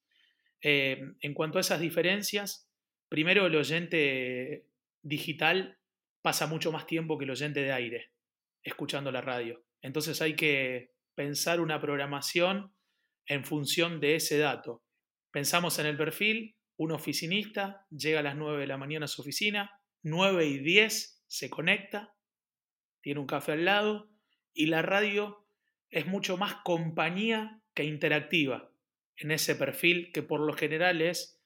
Eh, 0.61 1.13
en 1.21 1.33
cuanto 1.33 1.57
a 1.57 1.61
esas 1.61 1.79
diferencias, 1.79 2.69
primero 3.07 3.45
el 3.45 3.55
oyente 3.55 4.65
digital 5.01 5.77
pasa 6.21 6.47
mucho 6.47 6.71
más 6.71 6.85
tiempo 6.85 7.17
que 7.17 7.25
el 7.25 7.31
oyente 7.31 7.61
de 7.61 7.71
aire, 7.71 8.11
escuchando 8.63 9.11
la 9.11 9.21
radio. 9.21 9.63
Entonces 9.81 10.21
hay 10.21 10.35
que 10.35 10.91
pensar 11.15 11.61
una 11.61 11.79
programación 11.79 12.73
en 13.25 13.45
función 13.45 13.99
de 13.99 14.15
ese 14.15 14.37
dato. 14.37 14.83
Pensamos 15.31 15.79
en 15.79 15.85
el 15.85 15.97
perfil, 15.97 16.55
un 16.77 16.91
oficinista 16.91 17.85
llega 17.89 18.19
a 18.19 18.23
las 18.23 18.35
9 18.35 18.61
de 18.61 18.67
la 18.67 18.77
mañana 18.77 19.05
a 19.05 19.07
su 19.07 19.21
oficina, 19.21 19.79
9 20.03 20.45
y 20.45 20.59
10 20.59 21.23
se 21.27 21.49
conecta, 21.49 22.15
tiene 23.01 23.19
un 23.19 23.27
café 23.27 23.53
al 23.53 23.65
lado 23.65 24.09
y 24.53 24.65
la 24.67 24.81
radio 24.81 25.45
es 25.89 26.05
mucho 26.07 26.37
más 26.37 26.55
compañía 26.63 27.61
que 27.73 27.83
interactiva. 27.83 28.71
En 29.19 29.31
ese 29.31 29.55
perfil 29.55 30.11
que 30.13 30.23
por 30.23 30.39
lo 30.39 30.53
general 30.53 31.01
es, 31.01 31.39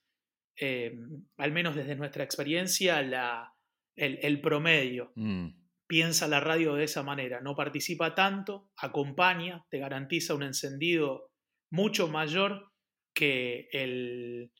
eh, 0.56 0.96
al 1.36 1.52
menos 1.52 1.74
desde 1.74 1.96
nuestra 1.96 2.24
experiencia, 2.24 3.02
la, 3.02 3.52
el, 3.96 4.40
promedio. 4.40 5.12
Mm. 5.16 5.48
Piensa 5.86 6.28
la 6.28 6.40
radio 6.40 6.74
de 6.74 6.84
esa 6.84 7.02
manera, 7.02 7.40
no 7.40 7.54
participa 7.54 8.14
tanto, 8.14 8.70
acompaña, 8.76 9.66
te 9.70 9.78
garantiza 9.78 10.34
un 10.34 10.44
encendido 10.44 11.32
mucho 11.70 12.08
mayor 12.08 12.72
que 13.12 13.68
el, 13.72 14.52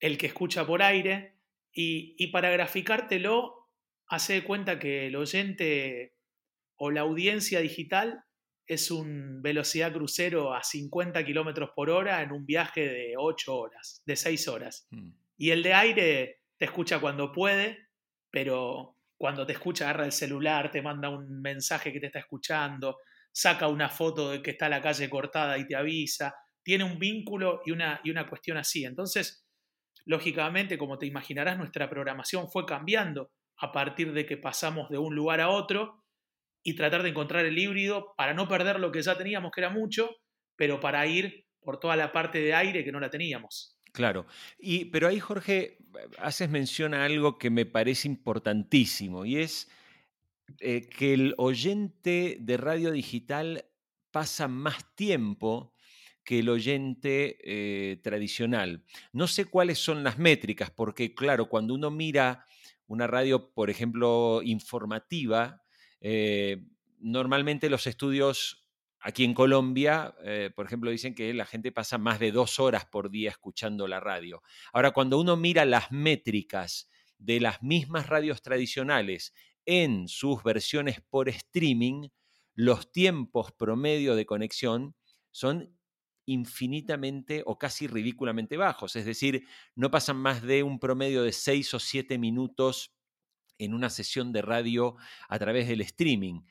el 0.00 0.18
que 0.18 0.26
escucha 0.26 0.66
por 0.66 0.82
aire 0.82 1.38
y, 1.72 2.16
y 2.18 2.28
para 2.28 2.50
graficártelo, 2.50 3.68
hace 4.08 4.34
de 4.34 4.44
cuenta 4.44 4.78
que 4.78 5.06
el 5.06 5.16
oyente 5.16 6.16
o 6.76 6.90
la 6.90 7.02
audiencia 7.02 7.60
digital 7.60 8.24
es 8.66 8.90
un 8.90 9.42
velocidad 9.42 9.92
crucero 9.92 10.54
a 10.54 10.62
50 10.62 11.24
kilómetros 11.24 11.70
por 11.74 11.90
hora 11.90 12.22
en 12.22 12.32
un 12.32 12.46
viaje 12.46 12.88
de 12.88 13.14
8 13.16 13.56
horas, 13.56 14.02
de 14.06 14.16
6 14.16 14.48
horas. 14.48 14.86
Mm. 14.90 15.10
Y 15.36 15.50
el 15.50 15.62
de 15.62 15.74
aire 15.74 16.40
te 16.56 16.64
escucha 16.64 17.00
cuando 17.00 17.32
puede, 17.32 17.88
pero 18.30 18.96
cuando 19.16 19.46
te 19.46 19.52
escucha 19.52 19.84
agarra 19.84 20.06
el 20.06 20.12
celular, 20.12 20.70
te 20.70 20.82
manda 20.82 21.10
un 21.10 21.40
mensaje 21.40 21.92
que 21.92 22.00
te 22.00 22.06
está 22.06 22.20
escuchando, 22.20 22.98
saca 23.32 23.68
una 23.68 23.88
foto 23.88 24.30
de 24.30 24.42
que 24.42 24.52
está 24.52 24.68
la 24.68 24.80
calle 24.80 25.10
cortada 25.10 25.58
y 25.58 25.66
te 25.66 25.76
avisa, 25.76 26.34
tiene 26.62 26.84
un 26.84 26.98
vínculo 26.98 27.60
y 27.66 27.72
una, 27.72 28.00
y 28.04 28.10
una 28.10 28.28
cuestión 28.28 28.56
así. 28.56 28.84
Entonces, 28.84 29.46
lógicamente, 30.06 30.78
como 30.78 30.98
te 30.98 31.06
imaginarás, 31.06 31.58
nuestra 31.58 31.90
programación 31.90 32.50
fue 32.50 32.64
cambiando 32.64 33.30
a 33.58 33.72
partir 33.72 34.12
de 34.12 34.24
que 34.24 34.36
pasamos 34.36 34.88
de 34.88 34.98
un 34.98 35.14
lugar 35.14 35.40
a 35.40 35.50
otro 35.50 36.03
y 36.64 36.74
tratar 36.74 37.02
de 37.02 37.10
encontrar 37.10 37.44
el 37.44 37.56
híbrido 37.56 38.14
para 38.16 38.34
no 38.34 38.48
perder 38.48 38.80
lo 38.80 38.90
que 38.90 39.02
ya 39.02 39.16
teníamos, 39.16 39.52
que 39.52 39.60
era 39.60 39.70
mucho, 39.70 40.10
pero 40.56 40.80
para 40.80 41.06
ir 41.06 41.46
por 41.60 41.78
toda 41.78 41.94
la 41.94 42.10
parte 42.10 42.40
de 42.40 42.54
aire 42.54 42.82
que 42.84 42.90
no 42.90 42.98
la 42.98 43.10
teníamos. 43.10 43.78
Claro, 43.92 44.26
y, 44.58 44.86
pero 44.86 45.06
ahí 45.06 45.20
Jorge, 45.20 45.78
haces 46.18 46.48
mención 46.48 46.94
a 46.94 47.04
algo 47.04 47.38
que 47.38 47.50
me 47.50 47.66
parece 47.66 48.08
importantísimo 48.08 49.24
y 49.24 49.36
es 49.36 49.70
eh, 50.58 50.88
que 50.88 51.14
el 51.14 51.34
oyente 51.36 52.38
de 52.40 52.56
radio 52.56 52.90
digital 52.90 53.66
pasa 54.10 54.48
más 54.48 54.96
tiempo 54.96 55.72
que 56.24 56.38
el 56.38 56.48
oyente 56.48 57.36
eh, 57.44 57.98
tradicional. 57.98 58.84
No 59.12 59.28
sé 59.28 59.44
cuáles 59.44 59.78
son 59.78 60.02
las 60.02 60.18
métricas, 60.18 60.70
porque 60.70 61.14
claro, 61.14 61.48
cuando 61.48 61.74
uno 61.74 61.90
mira 61.90 62.46
una 62.86 63.06
radio, 63.06 63.52
por 63.52 63.70
ejemplo, 63.70 64.40
informativa, 64.42 65.63
eh, 66.06 66.62
normalmente 66.98 67.70
los 67.70 67.86
estudios 67.86 68.68
aquí 69.00 69.24
en 69.24 69.32
Colombia, 69.32 70.14
eh, 70.22 70.50
por 70.54 70.66
ejemplo, 70.66 70.90
dicen 70.90 71.14
que 71.14 71.32
la 71.32 71.46
gente 71.46 71.72
pasa 71.72 71.96
más 71.96 72.20
de 72.20 72.30
dos 72.30 72.60
horas 72.60 72.84
por 72.84 73.10
día 73.10 73.30
escuchando 73.30 73.88
la 73.88 74.00
radio. 74.00 74.42
Ahora, 74.74 74.90
cuando 74.90 75.18
uno 75.18 75.38
mira 75.38 75.64
las 75.64 75.90
métricas 75.90 76.90
de 77.16 77.40
las 77.40 77.62
mismas 77.62 78.06
radios 78.06 78.42
tradicionales 78.42 79.32
en 79.64 80.06
sus 80.06 80.42
versiones 80.42 81.00
por 81.00 81.30
streaming, 81.30 82.08
los 82.54 82.92
tiempos 82.92 83.50
promedio 83.52 84.14
de 84.14 84.26
conexión 84.26 84.94
son 85.30 85.74
infinitamente 86.26 87.42
o 87.46 87.58
casi 87.58 87.86
ridículamente 87.86 88.58
bajos. 88.58 88.94
Es 88.96 89.06
decir, 89.06 89.46
no 89.74 89.90
pasan 89.90 90.18
más 90.18 90.42
de 90.42 90.62
un 90.62 90.78
promedio 90.78 91.22
de 91.22 91.32
seis 91.32 91.72
o 91.72 91.78
siete 91.78 92.18
minutos 92.18 92.94
en 93.58 93.74
una 93.74 93.90
sesión 93.90 94.32
de 94.32 94.42
radio 94.42 94.96
a 95.28 95.38
través 95.38 95.68
del 95.68 95.80
streaming. 95.80 96.42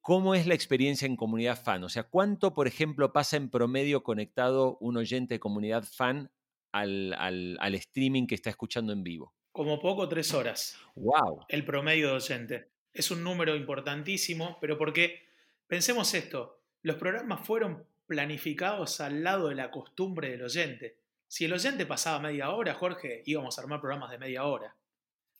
¿Cómo 0.00 0.34
es 0.34 0.46
la 0.46 0.54
experiencia 0.54 1.06
en 1.06 1.16
comunidad 1.16 1.62
fan? 1.62 1.84
O 1.84 1.88
sea, 1.88 2.04
¿cuánto, 2.04 2.54
por 2.54 2.66
ejemplo, 2.66 3.12
pasa 3.12 3.36
en 3.36 3.50
promedio 3.50 4.02
conectado 4.02 4.76
un 4.80 4.96
oyente 4.96 5.34
de 5.34 5.40
comunidad 5.40 5.84
fan 5.84 6.30
al, 6.72 7.14
al, 7.14 7.74
streaming 7.76 8.26
que 8.26 8.34
está 8.34 8.50
escuchando 8.50 8.92
en 8.92 9.04
vivo? 9.04 9.34
Como 9.52 9.80
poco, 9.80 10.08
tres 10.08 10.34
horas. 10.34 10.76
¡Wow! 10.96 11.44
El 11.48 11.64
promedio 11.64 12.08
de 12.08 12.14
oyente. 12.14 12.68
Es 12.92 13.10
un 13.10 13.22
número 13.22 13.54
importantísimo, 13.54 14.58
pero 14.60 14.76
porque, 14.76 15.28
pensemos 15.68 16.12
esto, 16.14 16.58
los 16.82 16.96
programas 16.96 17.46
fueron 17.46 17.86
planificados 18.06 19.00
al 19.00 19.22
lado 19.22 19.48
de 19.48 19.54
la 19.54 19.70
costumbre 19.70 20.30
del 20.30 20.42
oyente. 20.42 20.98
Si 21.28 21.44
el 21.44 21.52
oyente 21.52 21.86
pasaba 21.86 22.18
media 22.18 22.50
hora, 22.50 22.74
Jorge, 22.74 23.22
íbamos 23.24 23.56
a 23.56 23.62
armar 23.62 23.80
programas 23.80 24.10
de 24.10 24.18
media 24.18 24.44
hora. 24.44 24.76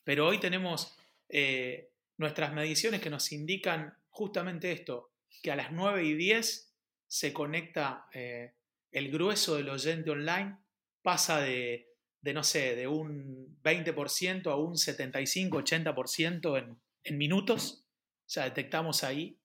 Pero 0.03 0.25
hoy 0.27 0.39
tenemos 0.39 0.97
eh, 1.29 1.91
nuestras 2.17 2.53
mediciones 2.53 3.01
que 3.01 3.09
nos 3.09 3.31
indican 3.31 3.97
justamente 4.09 4.71
esto, 4.71 5.11
que 5.41 5.51
a 5.51 5.55
las 5.55 5.71
9 5.71 6.03
y 6.03 6.13
10 6.13 6.73
se 7.07 7.33
conecta 7.33 8.07
eh, 8.13 8.53
el 8.91 9.11
grueso 9.11 9.55
del 9.55 9.69
oyente 9.69 10.11
online, 10.11 10.57
pasa 11.01 11.41
de, 11.41 11.89
no 12.21 12.43
sé, 12.43 12.75
de 12.75 12.87
un 12.87 13.59
20% 13.61 14.47
a 14.47 14.55
un 14.55 14.75
75-80% 14.75 16.57
en, 16.57 16.79
en 17.03 17.17
minutos, 17.17 17.85
o 18.25 18.29
sea, 18.29 18.45
detectamos 18.45 19.03
ahí 19.03 19.37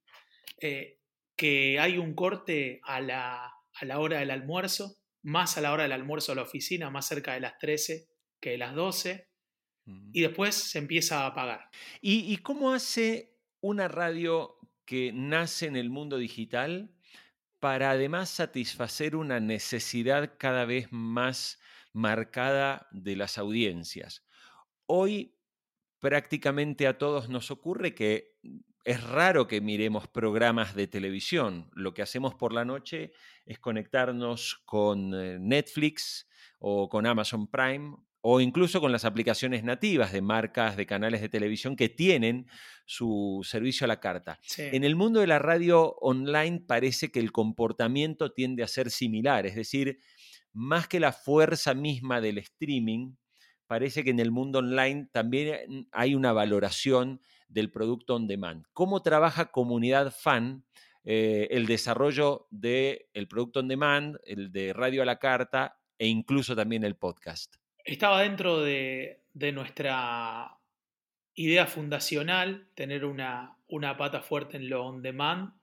eh, 0.61 0.99
que 1.37 1.79
hay 1.79 1.99
un 1.99 2.15
corte 2.15 2.81
a 2.85 3.01
la, 3.01 3.53
a 3.73 3.85
la 3.85 3.99
hora 3.99 4.19
del 4.21 4.31
almuerzo, 4.31 4.97
más 5.23 5.57
a 5.57 5.61
la 5.61 5.73
hora 5.73 5.85
del 5.85 5.93
almuerzo 5.93 6.33
a 6.33 6.35
la 6.35 6.43
oficina, 6.43 6.91
más 6.91 7.07
cerca 7.07 7.35
de 7.35 7.41
las 7.41 7.59
13 7.59 8.09
que 8.41 8.51
de 8.51 8.59
las 8.59 8.75
12, 8.75 9.28
y 10.13 10.23
después 10.23 10.55
se 10.55 10.79
empieza 10.79 11.23
a 11.23 11.27
apagar. 11.29 11.71
¿Y, 12.01 12.37
cómo 12.39 12.73
hace 12.73 13.37
una 13.61 13.89
radio 13.89 14.59
que 14.85 15.13
nace 15.13 15.67
en 15.67 15.77
el 15.77 15.91
mundo 15.91 16.19
digital 16.19 16.91
para 17.61 17.91
además 17.91 18.31
satisfacer 18.31 19.17
una 19.17 19.41
necesidad 19.41 20.35
cada 20.39 20.65
vez 20.65 20.89
más 20.91 21.59
marcada 21.93 22.89
de 22.91 23.17
las 23.17 23.39
audiencias? 23.39 24.25
Hoy 24.87 25.35
prácticamente 25.99 26.87
a 26.87 26.99
todos 26.99 27.29
nos 27.29 27.51
ocurre 27.51 27.95
que 27.95 28.37
es 28.85 29.03
raro 29.03 29.47
que 29.47 29.61
miremos 29.61 30.09
programas 30.09 30.75
de 30.75 30.87
televisión. 30.87 31.71
Lo 31.75 31.93
que 31.93 32.03
hacemos 32.03 32.35
por 32.35 32.53
la 32.53 32.65
noche 32.65 33.13
es 33.45 33.59
conectarnos 33.59 34.63
con 34.65 35.13
eh, 35.15 35.39
Netflix 35.39 36.27
o 36.59 36.89
con 36.89 37.07
Amazon 37.07 37.49
Prime 37.49 37.97
o 38.21 38.41
incluso 38.41 38.81
con 38.81 38.93
las 38.93 39.05
aplicaciones 39.05 39.65
nativas 39.65 40.13
de 40.13 40.23
marcas 40.23 40.77
de 40.77 40.87
canales 40.87 41.21
de 41.21 41.29
televisión 41.29 41.77
que 41.77 41.89
tienen 41.89 42.47
su 42.85 43.41
servicio 43.45 43.85
a 43.85 43.89
la 43.89 44.01
carta. 44.01 44.41
En 44.57 44.85
el 44.85 44.97
mundo 44.97 45.21
de 45.21 45.27
la 45.27 45.39
radio 45.39 45.95
online 46.01 46.61
parece 46.67 47.11
que 47.11 47.21
el 47.21 47.33
comportamiento 47.33 48.33
tiende 48.33 48.63
a 48.63 48.69
ser 48.69 48.91
similar, 48.91 49.47
es 49.47 49.55
decir, 49.55 50.01
más 50.53 50.89
que 50.89 51.01
la 51.01 51.13
fuerza 51.13 51.75
misma 51.75 52.21
del 52.21 52.39
streaming, 52.39 53.15
parece 53.67 54.03
que 54.03 54.11
en 54.11 54.19
el 54.19 54.31
mundo 54.31 54.59
online 54.59 55.09
también 55.13 55.89
hay 55.93 56.15
una 56.15 56.33
valoración 56.33 57.21
del 57.49 57.71
producto 57.71 58.17
on 58.17 58.27
demand. 58.27 58.65
¿Cómo 58.73 59.03
trabaja 59.03 59.53
comunidad 59.53 60.13
fan 60.13 60.65
eh, 61.05 61.49
el 61.51 61.67
desarrollo 61.67 62.49
del 62.51 63.29
producto 63.29 63.61
on 63.61 63.69
demand, 63.69 64.19
el 64.25 64.51
de 64.51 64.73
radio 64.73 65.03
a 65.03 65.07
la 65.07 65.19
carta 65.19 65.79
e 65.99 66.09
incluso 66.09 66.57
también 66.57 66.83
el 66.85 66.97
podcast? 66.97 67.57
Estaba 67.93 68.23
dentro 68.23 68.61
de, 68.61 69.23
nuestra 69.55 70.59
idea 71.35 71.67
fundacional 71.67 72.69
tener 72.75 73.05
una, 73.05 73.57
pata 73.97 74.21
fuerte 74.21 74.59
en 74.59 74.69
lo 74.69 74.85
on 74.85 75.03
demand 75.03 75.55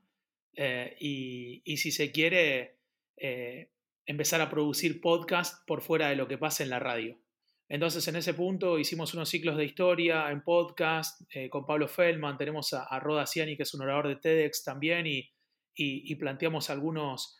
eh, 0.56 0.96
y, 1.00 1.78
si 1.78 1.92
se 1.92 2.12
quiere 2.12 2.78
eh, 3.18 3.70
empezar 4.06 4.42
a 4.42 4.50
producir 4.50 5.02
podcast 5.02 5.66
por 5.68 5.82
fuera 5.82 6.10
de 6.10 6.16
lo 6.16 6.28
que 6.28 6.38
pasa 6.38 6.64
en 6.64 6.72
la 6.72 6.80
radio. 6.80 7.20
Entonces 7.68 8.08
en 8.08 8.16
ese 8.16 8.34
punto 8.34 8.80
hicimos 8.80 9.14
unos 9.14 9.30
ciclos 9.30 9.58
de 9.58 9.66
historia 9.66 10.30
en 10.32 10.44
podcast 10.44 11.22
eh, 11.32 11.50
con 11.50 11.66
Pablo 11.66 11.88
Feldman, 11.88 12.38
tenemos 12.38 12.74
a, 12.74 13.00
Roda 13.00 13.26
Ciani 13.28 13.56
que 13.56 13.64
es 13.64 13.74
un 13.74 13.82
orador 13.82 14.08
de 14.08 14.16
TEDx 14.16 14.64
también 14.64 15.06
y, 15.06 16.16
planteamos 16.16 16.70
algunos, 16.70 17.38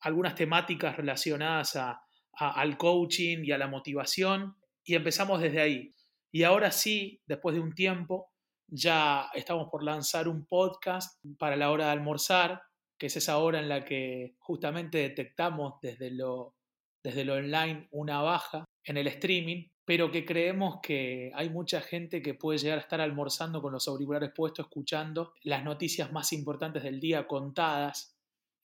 algunas 0.00 0.34
temáticas 0.34 0.96
relacionadas 0.96 1.76
a, 1.76 2.05
al 2.36 2.76
coaching 2.76 3.44
y 3.44 3.52
a 3.52 3.58
la 3.58 3.66
motivación 3.66 4.56
y 4.84 4.94
empezamos 4.94 5.40
desde 5.40 5.60
ahí. 5.60 5.94
Y 6.30 6.42
ahora 6.42 6.70
sí, 6.70 7.22
después 7.26 7.54
de 7.56 7.62
un 7.62 7.74
tiempo, 7.74 8.30
ya 8.68 9.30
estamos 9.34 9.68
por 9.70 9.82
lanzar 9.82 10.28
un 10.28 10.44
podcast 10.46 11.22
para 11.38 11.56
la 11.56 11.70
hora 11.70 11.86
de 11.86 11.92
almorzar, 11.92 12.62
que 12.98 13.06
es 13.06 13.16
esa 13.16 13.38
hora 13.38 13.60
en 13.60 13.68
la 13.68 13.84
que 13.84 14.34
justamente 14.38 14.98
detectamos 14.98 15.74
desde 15.80 16.10
lo, 16.10 16.54
desde 17.02 17.24
lo 17.24 17.34
online 17.34 17.88
una 17.90 18.20
baja 18.22 18.64
en 18.84 18.96
el 18.96 19.06
streaming, 19.06 19.68
pero 19.84 20.10
que 20.10 20.24
creemos 20.24 20.80
que 20.82 21.30
hay 21.34 21.48
mucha 21.48 21.80
gente 21.80 22.22
que 22.22 22.34
puede 22.34 22.58
llegar 22.58 22.78
a 22.78 22.82
estar 22.82 23.00
almorzando 23.00 23.62
con 23.62 23.72
los 23.72 23.86
auriculares 23.86 24.30
puestos, 24.34 24.66
escuchando 24.66 25.32
las 25.42 25.62
noticias 25.64 26.12
más 26.12 26.32
importantes 26.32 26.82
del 26.82 26.98
día 26.98 27.26
contadas 27.26 28.15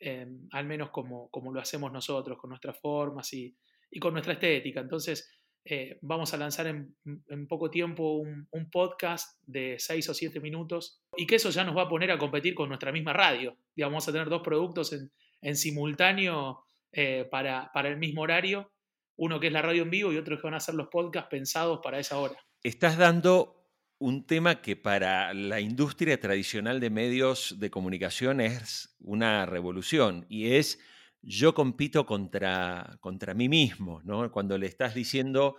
Em, 0.05 0.49
al 0.51 0.67
menos 0.67 0.91
como, 0.91 1.29
como, 1.31 1.53
lo 1.53 1.61
hacemos 1.61 1.93
nosotros, 1.93 2.37
con 2.37 2.51
nuestras 2.51 2.77
formas 2.81 3.33
y, 3.35 3.57
y 3.89 4.01
con 4.01 4.13
nuestra 4.13 4.33
estética. 4.33 4.81
Entonces, 4.81 5.31
eh, 5.65 6.01
vamos 6.03 6.35
a 6.35 6.37
lanzar 6.39 6.67
en, 6.67 7.47
poco 7.47 7.71
tiempo 7.71 8.15
un, 8.15 8.49
podcast 8.73 9.41
de 9.47 9.77
6 9.79 10.09
o 10.09 10.15
7 10.15 10.41
minutos 10.41 11.05
y 11.17 11.25
que 11.25 11.37
eso 11.37 11.51
ya 11.51 11.63
nos 11.63 11.77
va 11.77 11.83
a 11.83 11.89
poner 11.89 12.11
a 12.11 12.19
competir 12.19 12.53
con 12.57 12.69
nuestra 12.69 12.91
misma 12.91 13.13
radio. 13.13 13.57
Digamos, 13.77 13.93
vamos 13.93 14.09
a 14.09 14.13
tener 14.13 14.29
dos 14.29 14.43
productos 14.43 14.93
en, 14.93 15.13
en 15.41 15.55
simultáneo 15.55 16.65
eh, 16.91 17.29
para, 17.31 17.71
para 17.73 17.89
el 17.89 17.99
mismo 17.99 18.23
horario, 18.23 18.73
uno 19.15 19.39
que 19.39 19.47
es 19.47 19.53
la 19.53 19.63
radio 19.63 19.83
en 19.83 19.91
vivo 19.91 20.13
y 20.13 20.17
otro 20.17 20.37
que 20.37 20.43
van 20.43 20.55
a 20.55 20.61
ser 20.61 20.75
los 20.75 20.89
podcasts 20.89 21.31
pensados 21.31 21.79
para 21.81 22.01
esa 22.01 22.19
hora. 22.19 22.35
Estás 22.65 22.97
dando 22.97 23.62
un 24.03 24.27
tema 24.27 24.61
que 24.61 24.75
para 24.75 25.33
la 25.33 25.61
industria 25.61 26.19
tradicional 26.19 26.81
de 26.81 26.91
medios 26.91 27.61
de 27.61 27.71
comunicación 27.71 28.41
es 28.41 28.97
una 28.99 29.47
revolución 29.47 30.27
y 30.29 30.55
es 30.55 30.81
yo 31.23 31.55
compito 31.55 32.05
contra, 32.05 32.99
contra 32.99 33.33
mí 33.33 33.49
mismo, 33.49 34.01
¿no? 34.03 34.33
Cuando 34.33 34.59
le 34.59 34.67
estás 34.67 34.97
diciendo 34.97 35.55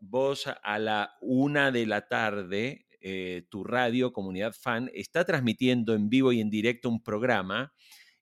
vos 0.00 0.46
a 0.62 0.78
la 0.78 1.18
una 1.20 1.70
de 1.70 1.84
la 1.84 2.08
tarde, 2.08 2.86
eh, 3.02 3.44
tu 3.50 3.62
radio, 3.62 4.10
Comunidad 4.10 4.54
Fan, 4.58 4.90
está 4.94 5.26
transmitiendo 5.26 5.92
en 5.92 6.08
vivo 6.08 6.32
y 6.32 6.40
en 6.40 6.48
directo 6.48 6.88
un 6.88 7.02
programa 7.02 7.74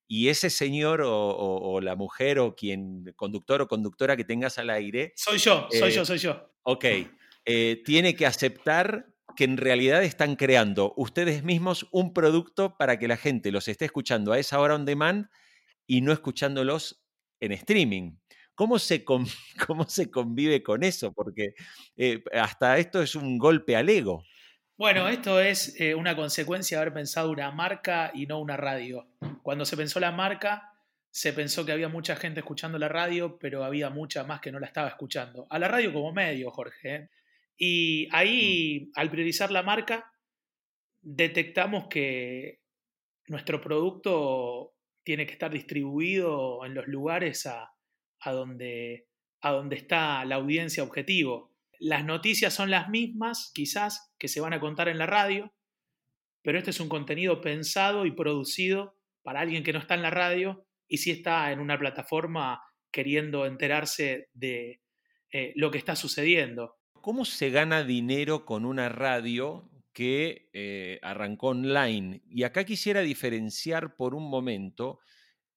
y 0.08 0.30
ese 0.30 0.50
señor 0.50 1.00
o, 1.04 1.80
la 1.80 1.94
mujer 1.94 2.40
o 2.40 2.56
quien, 2.56 3.12
conductor 3.14 3.62
o 3.62 3.68
conductora 3.68 4.16
que 4.16 4.24
tengas 4.24 4.58
al 4.58 4.70
aire. 4.70 5.12
Soy 5.14 5.38
yo, 5.38 5.68
soy 5.70 5.92
yo, 5.92 6.02
eh, 6.02 6.06
soy 6.06 6.18
yo. 6.18 6.52
Ok, 6.64 6.84
eh, 7.44 7.82
tiene 7.84 8.16
que 8.16 8.26
aceptar 8.26 9.09
que 9.36 9.44
en 9.44 9.56
realidad 9.56 10.02
están 10.02 10.36
creando 10.36 10.94
ustedes 10.96 11.42
mismos 11.42 11.88
un 11.90 12.12
producto 12.12 12.76
para 12.76 12.98
que 12.98 13.08
la 13.08 13.16
gente 13.16 13.52
los 13.52 13.68
esté 13.68 13.86
escuchando 13.86 14.32
a 14.32 14.38
esa 14.38 14.60
hora 14.60 14.74
on 14.74 14.84
demand 14.84 15.28
y 15.86 16.00
no 16.00 16.12
escuchándolos 16.12 17.02
en 17.40 17.52
streaming. 17.52 18.16
¿Cómo 18.54 18.78
se, 18.78 19.04
cómo 19.66 19.88
se 19.88 20.10
convive 20.10 20.62
con 20.62 20.82
eso? 20.82 21.12
Porque 21.12 21.54
eh, 21.96 22.22
hasta 22.32 22.78
esto 22.78 23.02
es 23.02 23.14
un 23.14 23.38
golpe 23.38 23.76
al 23.76 23.88
ego. 23.88 24.24
Bueno, 24.76 25.08
esto 25.08 25.40
es 25.40 25.78
eh, 25.78 25.94
una 25.94 26.16
consecuencia 26.16 26.78
de 26.78 26.82
haber 26.82 26.94
pensado 26.94 27.30
una 27.30 27.50
marca 27.50 28.10
y 28.14 28.26
no 28.26 28.38
una 28.40 28.56
radio. 28.56 29.08
Cuando 29.42 29.66
se 29.66 29.76
pensó 29.76 30.00
la 30.00 30.10
marca, 30.10 30.72
se 31.10 31.32
pensó 31.32 31.66
que 31.66 31.72
había 31.72 31.88
mucha 31.88 32.16
gente 32.16 32.40
escuchando 32.40 32.78
la 32.78 32.88
radio, 32.88 33.38
pero 33.38 33.64
había 33.64 33.90
mucha 33.90 34.24
más 34.24 34.40
que 34.40 34.50
no 34.50 34.58
la 34.58 34.66
estaba 34.66 34.88
escuchando. 34.88 35.46
A 35.50 35.58
la 35.58 35.68
radio 35.68 35.92
como 35.92 36.12
medio, 36.12 36.50
Jorge. 36.50 36.94
¿eh? 36.94 37.10
Y 37.62 38.08
ahí, 38.10 38.90
al 38.94 39.10
priorizar 39.10 39.50
la 39.50 39.62
marca, 39.62 40.10
detectamos 41.02 41.88
que 41.88 42.62
nuestro 43.26 43.60
producto 43.60 44.72
tiene 45.04 45.26
que 45.26 45.34
estar 45.34 45.50
distribuido 45.50 46.64
en 46.64 46.72
los 46.72 46.86
lugares 46.86 47.44
a, 47.44 47.70
donde, 48.24 49.08
a 49.42 49.50
donde 49.50 49.76
está 49.76 50.24
la 50.24 50.36
audiencia 50.36 50.82
objetivo. 50.82 51.54
Las 51.78 52.02
noticias 52.06 52.54
son 52.54 52.70
las 52.70 52.88
mismas, 52.88 53.52
quizás, 53.54 54.10
que 54.18 54.28
se 54.28 54.40
van 54.40 54.54
a 54.54 54.60
contar 54.60 54.88
en 54.88 54.96
la 54.96 55.06
radio, 55.06 55.52
pero 56.42 56.56
este 56.56 56.70
es 56.70 56.80
un 56.80 56.88
contenido 56.88 57.42
pensado 57.42 58.06
y 58.06 58.12
producido 58.12 58.96
para 59.22 59.40
alguien 59.40 59.64
que 59.64 59.74
no 59.74 59.80
está 59.80 59.96
en 59.96 60.02
la 60.02 60.10
radio 60.10 60.66
y 60.88 60.96
sí 60.96 61.10
está 61.10 61.52
en 61.52 61.60
una 61.60 61.78
plataforma 61.78 62.62
queriendo 62.90 63.44
enterarse 63.44 64.30
de 64.32 64.80
eh, 65.30 65.52
lo 65.56 65.70
que 65.70 65.76
está 65.76 65.94
sucediendo. 65.94 66.79
¿Cómo 67.00 67.24
se 67.24 67.50
gana 67.50 67.82
dinero 67.82 68.44
con 68.44 68.64
una 68.64 68.88
radio 68.88 69.70
que 69.92 70.50
eh, 70.52 70.98
arrancó 71.02 71.48
online? 71.48 72.22
Y 72.28 72.42
acá 72.42 72.64
quisiera 72.64 73.00
diferenciar 73.00 73.96
por 73.96 74.14
un 74.14 74.28
momento 74.28 75.00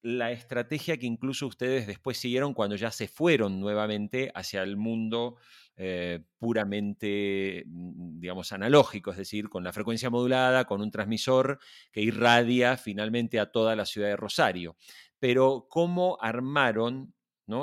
la 0.01 0.31
estrategia 0.31 0.97
que 0.97 1.05
incluso 1.07 1.47
ustedes 1.47 1.87
después 1.87 2.17
siguieron 2.17 2.53
cuando 2.53 2.75
ya 2.75 2.91
se 2.91 3.07
fueron 3.07 3.59
nuevamente 3.59 4.31
hacia 4.35 4.63
el 4.63 4.77
mundo 4.77 5.37
eh, 5.77 6.21
puramente, 6.39 7.63
mm, 7.67 8.19
digamos, 8.19 8.51
analógico, 8.53 9.11
es 9.11 9.17
decir, 9.17 9.49
con 9.49 9.63
la 9.63 9.73
frecuencia 9.73 10.09
modulada, 10.09 10.65
con 10.65 10.81
un 10.81 10.91
transmisor 10.91 11.59
que 11.91 12.01
irradia 12.01 12.77
finalmente 12.77 13.39
a 13.39 13.51
toda 13.51 13.75
la 13.75 13.85
ciudad 13.85 14.09
de 14.09 14.17
Rosario. 14.17 14.77
Pero 15.19 15.67
¿cómo 15.69 16.17
armaron 16.21 17.13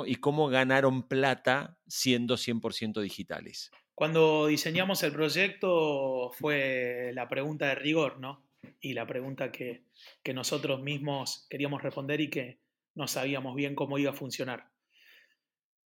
y 0.05 0.15
cómo 0.15 0.47
ganaron 0.47 1.07
plata 1.07 1.77
siendo 1.87 2.35
100% 2.35 3.01
digitales. 3.01 3.71
Cuando 3.95 4.47
diseñamos 4.47 5.03
el 5.03 5.11
proyecto 5.11 6.31
fue 6.33 7.11
la 7.13 7.27
pregunta 7.27 7.67
de 7.67 7.75
rigor, 7.75 8.19
¿no? 8.19 8.47
Y 8.79 8.93
la 8.93 9.05
pregunta 9.05 9.51
que, 9.51 9.85
que 10.23 10.33
nosotros 10.33 10.81
mismos 10.81 11.47
queríamos 11.49 11.81
responder 11.81 12.21
y 12.21 12.29
que 12.29 12.59
no 12.95 13.07
sabíamos 13.07 13.55
bien 13.55 13.75
cómo 13.75 13.97
iba 13.97 14.11
a 14.11 14.15
funcionar. 14.15 14.69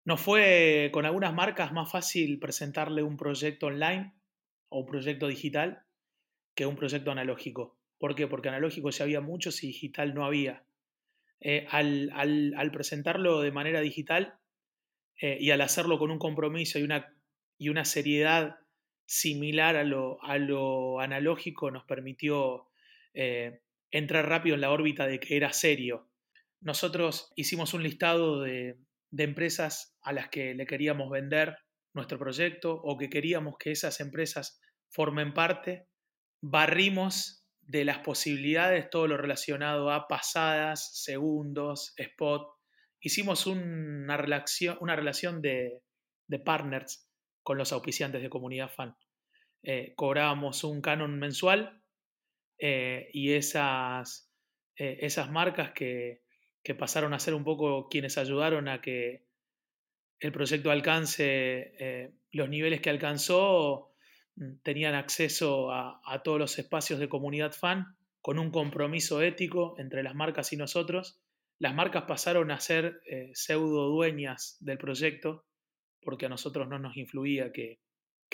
Nos 0.06 0.22
fue 0.22 0.90
con 0.94 1.06
algunas 1.06 1.34
marcas 1.34 1.74
más 1.74 1.92
fácil 1.92 2.40
presentarle 2.40 3.04
un 3.04 3.18
proyecto 3.18 3.68
online 3.68 4.14
o 4.70 4.80
un 4.80 4.86
proyecto 4.86 5.28
digital 5.28 5.84
que 6.56 6.66
un 6.66 6.76
proyecto 6.76 7.12
analógico. 7.12 7.78
¿Por 8.00 8.16
qué? 8.16 8.28
Porque 8.28 8.50
analógico 8.50 8.90
ya 8.90 9.04
había 9.04 9.22
muchos 9.22 9.64
y 9.64 9.68
digital 9.68 10.14
no 10.14 10.26
había. 10.26 10.67
Eh, 11.40 11.68
al, 11.70 12.72
presentarlo 12.72 13.42
de 13.42 13.52
manera 13.52 13.80
digital 13.80 14.40
eh, 15.22 15.38
y 15.40 15.52
al 15.52 15.62
hacerlo 15.62 16.00
con 16.00 16.10
un 16.10 16.18
compromiso 16.18 16.80
y 16.80 16.84
una, 17.70 17.86
seriedad 17.86 18.58
similar 19.06 19.76
a 19.76 19.84
lo, 19.84 21.00
analógico, 21.00 21.70
nos 21.70 21.86
permitió 21.86 22.68
eh, 23.14 23.62
entrar 23.92 24.28
rápido 24.28 24.56
en 24.56 24.62
la 24.62 24.72
órbita 24.72 25.06
de 25.06 25.20
que 25.20 25.38
era 25.38 25.54
serio. 25.54 26.10
Nosotros 26.60 27.32
hicimos 27.36 27.74
un 27.74 27.84
listado 27.84 28.42
de 28.42 28.78
empresas 29.16 29.96
a 30.02 30.14
las 30.14 30.30
que 30.30 30.56
le 30.56 30.66
queríamos 30.66 31.10
vender 31.10 31.58
nuestro 31.94 32.18
proyecto 32.18 32.74
o 32.74 32.98
que 32.98 33.10
queríamos 33.10 33.58
que 33.60 33.72
esas 33.72 34.00
empresas 34.00 34.60
formen 34.90 35.34
parte. 35.34 35.88
Barrimos 36.42 37.37
de 37.68 37.84
las 37.84 38.00
posibilidades, 38.00 38.90
todo 38.90 39.08
lo 39.08 39.18
relacionado 39.18 39.92
a 39.92 40.08
pasadas, 40.08 41.04
segundos, 41.04 41.94
spot. 41.98 42.48
Hicimos 43.02 43.46
una 43.46 44.16
relación, 44.16 44.78
una 44.80 44.96
relación 44.96 45.42
de, 45.42 45.84
partners 46.46 47.10
con 47.44 47.58
los 47.58 47.74
auspiciantes 47.74 48.22
de 48.22 48.30
comunidad 48.30 48.70
fan. 48.70 48.96
Eh, 49.64 49.94
cobrábamos 49.96 50.64
un 50.64 50.82
canon 50.82 51.20
mensual 51.20 51.84
eh, 52.58 53.10
y 53.12 53.34
esas, 53.34 54.32
eh, 54.78 55.00
esas 55.02 55.30
marcas 55.30 55.72
que, 55.74 56.22
que, 56.64 56.74
pasaron 56.74 57.14
a 57.14 57.20
ser 57.20 57.34
un 57.34 57.44
poco 57.44 57.90
quienes 57.90 58.18
ayudaron 58.18 58.70
a 58.70 58.82
que 58.82 59.26
el 60.20 60.32
proyecto 60.32 60.72
alcance 60.72 62.14
los 62.32 62.50
niveles 62.50 62.82
que 62.82 62.90
alcanzó, 62.90 63.94
tenían 64.64 64.96
acceso 64.96 65.72
a, 65.72 66.22
todos 66.24 66.40
los 66.40 66.60
espacios 66.60 67.00
de 67.00 67.10
comunidad 67.10 67.54
fan 67.54 67.98
con 68.22 68.40
un 68.40 68.52
compromiso 68.52 69.22
ético 69.22 69.76
entre 69.80 70.04
las 70.04 70.16
marcas 70.16 70.54
y 70.54 70.58
nosotros. 70.58 71.20
Las 71.60 71.74
marcas 71.74 72.04
pasaron 72.04 72.52
a 72.52 72.60
ser 72.60 73.02
eh, 73.10 73.32
pseudo 73.34 73.90
dueñas 73.90 74.58
del 74.60 74.78
proyecto 74.78 75.46
porque 76.02 76.28
a 76.28 76.30
nosotros 76.30 76.68
no 76.68 76.80
nos 76.80 76.96
influía 76.98 77.52
que, 77.52 77.80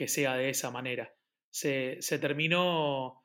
sea 0.08 0.36
de 0.36 0.50
esa 0.50 0.70
manera. 0.72 1.14
Se, 1.50 1.98
terminó 2.20 3.24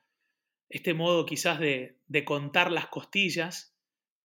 este 0.69 0.95
modo 0.95 1.27
quizás 1.27 1.59
de, 1.59 1.99
contar 2.25 2.71
las 2.71 2.87
costillas 2.87 3.77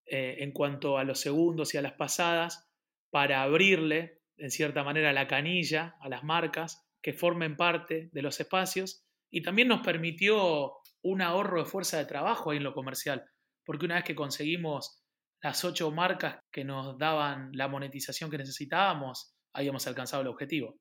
eh, 0.06 0.38
en 0.39 0.52
cuanto 0.52 0.98
a 0.98 1.04
los 1.04 1.20
segundos 1.20 1.74
y 1.74 1.78
a 1.78 1.82
las 1.82 1.94
pasadas 1.94 2.70
para 3.10 3.42
abrirle, 3.42 4.22
en 4.38 4.52
cierta 4.52 4.84
manera, 4.84 5.13
la 5.13 5.28
canilla 5.28 5.96
a 6.00 6.10
las 6.10 6.24
marcas 6.24 6.83
que 7.04 7.13
formen 7.13 7.58
parte 7.58 8.10
de 8.12 8.22
los 8.22 8.39
espacios 8.39 9.06
y 9.30 9.44
también 9.44 9.68
nos 9.68 9.82
permitió 9.82 10.72
un 11.04 11.22
ahorro 11.22 11.60
de 11.63 11.70
fuerza 11.70 11.98
de 11.98 12.06
trabajo 12.06 12.50
ahí 12.50 12.58
en 12.58 12.63
lo 12.63 12.74
comercial, 12.74 13.26
porque 13.66 13.86
una 13.86 13.96
vez 13.96 14.06
que 14.06 14.16
conseguimos 14.16 15.04
las 15.42 15.66
ocho 15.66 15.92
marcas 15.92 16.39
que 16.50 16.63
nos 16.63 16.98
daban 16.98 17.52
la 17.54 17.68
monetización 17.68 18.32
que 18.32 18.38
necesitábamos, 18.38 19.36
habíamos 19.54 19.86
alcanzado 19.86 20.22
el 20.22 20.30
objetivo. 20.30 20.80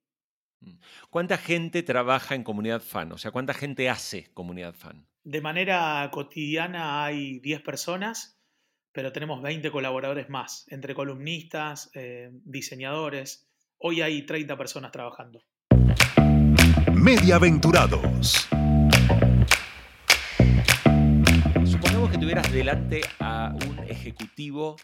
Mm. 0.61 0.79
¿Cuánta 1.11 1.37
gente 1.37 1.83
trabaja 1.83 2.37
en 2.37 2.45
comunidad 2.45 2.81
fan? 2.81 3.11
O 3.11 3.19
sea, 3.19 3.33
¿cuánta 3.33 3.53
gente 3.53 3.91
hace 3.91 4.33
comunidad 4.33 4.75
fan? 4.75 5.09
De 5.25 5.41
manera 5.41 6.09
cotidiana 6.13 7.05
hay 7.05 7.41
10 7.41 7.63
personas, 7.63 8.41
pero 8.93 9.11
tenemos 9.13 9.43
20 9.43 9.73
colaboradores 9.73 10.29
más, 10.29 10.67
entre 10.69 10.95
columnistas, 10.95 11.91
eh, 11.95 12.31
diseñadores. 12.45 13.49
Hoy 13.79 14.03
hay 14.03 14.25
30 14.25 14.57
personas 14.57 14.93
trabajando. 14.93 15.43
Mediaventurados. 17.03 18.49
Supongamos 21.65 22.13
que 22.13 22.19
tuvieras 22.19 22.53
delante 22.53 23.01
a 23.19 23.53
un 23.69 23.81
ejecutivo 23.89 24.77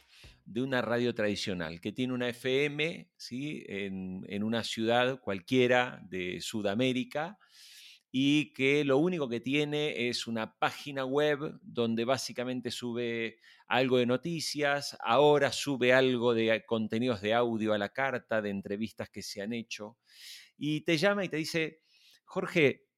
de 0.45 0.63
una 0.63 0.83
radio 0.83 1.15
tradicional 1.15 1.81
que 1.81 1.93
tiene 1.93 2.13
una 2.13 2.29
FM 2.29 3.09
¿sí? 3.17 3.63
en, 3.69 4.25
en 4.29 4.43
una 4.43 4.65
ciudad 4.65 5.21
cualquiera 5.21 6.01
de 6.11 6.41
Sudamérica 6.41 7.39
y 8.11 8.53
que 8.53 8.85
lo 8.85 8.99
único 8.99 9.29
que 9.29 9.39
tiene 9.39 10.09
es 10.09 10.27
una 10.27 10.59
página 10.59 11.05
web 11.05 11.61
donde 11.63 12.05
básicamente 12.05 12.73
sube 12.73 13.39
algo 13.69 13.99
de 13.99 14.07
noticias, 14.07 14.97
ahora 15.05 15.53
sube 15.53 15.93
algo 15.93 16.35
de 16.35 16.65
contenidos 16.67 17.21
de 17.21 17.35
audio 17.35 17.75
a 17.75 17.79
la 17.79 17.91
carta, 17.91 18.43
de 18.43 18.51
entrevistas 18.51 19.09
que 19.09 19.23
se 19.23 19.41
han 19.41 19.53
hecho, 19.53 19.99
y 20.57 20.81
te 20.81 20.99
llama 20.99 21.25
y 21.25 21.29
te 21.29 21.37
dice, 21.37 21.83
Jorge, 22.29 22.89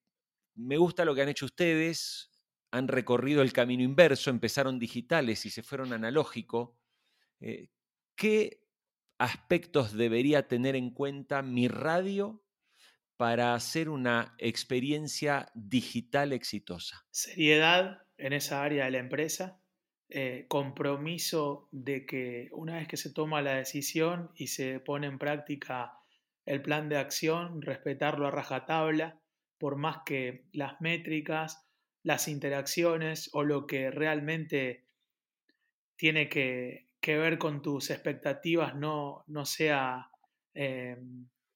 me 0.56 0.76
gusta 0.76 1.04
lo 1.04 1.14
que 1.14 1.22
han 1.22 1.28
hecho 1.28 1.46
ustedes, 1.46 2.30
han 2.72 2.88
recorrido 2.88 3.42
el 3.42 3.52
camino 3.52 3.82
inverso, 3.82 4.28
empezaron 4.30 4.78
digitales 4.78 5.46
y 5.46 5.50
se 5.50 5.62
fueron 5.62 5.92
analógico. 5.92 6.76
Eh, 7.40 7.68
¿Qué 8.16 8.64
aspectos 9.18 9.92
debería 9.92 10.48
tener 10.48 10.74
en 10.74 10.90
cuenta 10.90 11.42
mi 11.42 11.68
radio 11.68 12.44
para 13.16 13.54
hacer 13.54 13.88
una 13.88 14.34
experiencia 14.38 15.50
digital 15.54 16.32
exitosa? 16.32 17.06
Seriedad 17.10 18.02
en 18.18 18.32
esa 18.32 18.64
área 18.64 18.86
de 18.86 18.90
la 18.90 18.98
empresa, 18.98 19.62
eh, 20.08 20.46
compromiso 20.48 21.68
de 21.70 22.04
que 22.04 22.48
una 22.52 22.76
vez 22.76 22.88
que 22.88 22.96
se 22.96 23.12
toma 23.12 23.42
la 23.42 23.54
decisión 23.54 24.32
y 24.34 24.48
se 24.48 24.80
pone 24.80 25.06
en 25.06 25.18
práctica 25.18 25.92
el 26.46 26.62
plan 26.62 26.88
de 26.88 26.96
acción, 26.96 27.62
respetarlo 27.62 28.26
a 28.26 28.32
rajatabla, 28.32 29.19
por 29.60 29.76
más 29.76 29.98
que 30.06 30.46
las 30.52 30.80
métricas, 30.80 31.68
las 32.02 32.28
interacciones 32.28 33.28
o 33.34 33.44
lo 33.44 33.66
que 33.66 33.90
realmente 33.90 34.86
tiene 35.96 36.30
que, 36.30 36.88
ver 37.02 37.36
con 37.36 37.60
tus 37.60 37.90
expectativas 37.90 38.74
no, 38.74 39.22
no 39.26 39.44
sea 39.44 40.10
eh, 40.54 40.96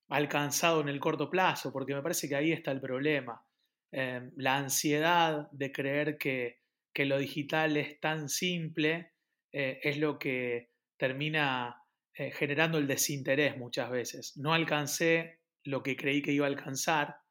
alcanzado 0.08 0.82
en 0.82 0.90
el 0.90 1.00
corto 1.00 1.30
plazo, 1.30 1.72
porque 1.72 1.94
me 1.94 2.02
parece 2.02 2.28
que 2.28 2.36
ahí 2.36 2.52
está 2.52 2.72
el 2.72 2.80
problema. 2.80 3.42
Eh, 3.90 4.30
la 4.36 4.56
ansiedad 4.56 5.50
de 5.50 5.72
creer 5.72 6.18
que, 6.18 6.62
lo 7.06 7.18
digital 7.18 7.76
es 7.76 7.98
tan 8.00 8.28
simple 8.28 9.12
eh, 9.50 9.80
es 9.82 9.98
lo 9.98 10.18
que 10.18 10.70
termina 10.96 11.80
generando 12.12 12.78
el 12.78 12.86
desinterés 12.86 13.56
muchas 13.56 13.90
veces. 13.90 14.36
No 14.36 14.54
alcancé 14.54 15.40
lo 15.64 15.82
que 15.82 15.96
creí 15.96 16.22
que 16.22 16.30
iba 16.30 16.46
a 16.46 16.48
alcanzar. 16.48 17.23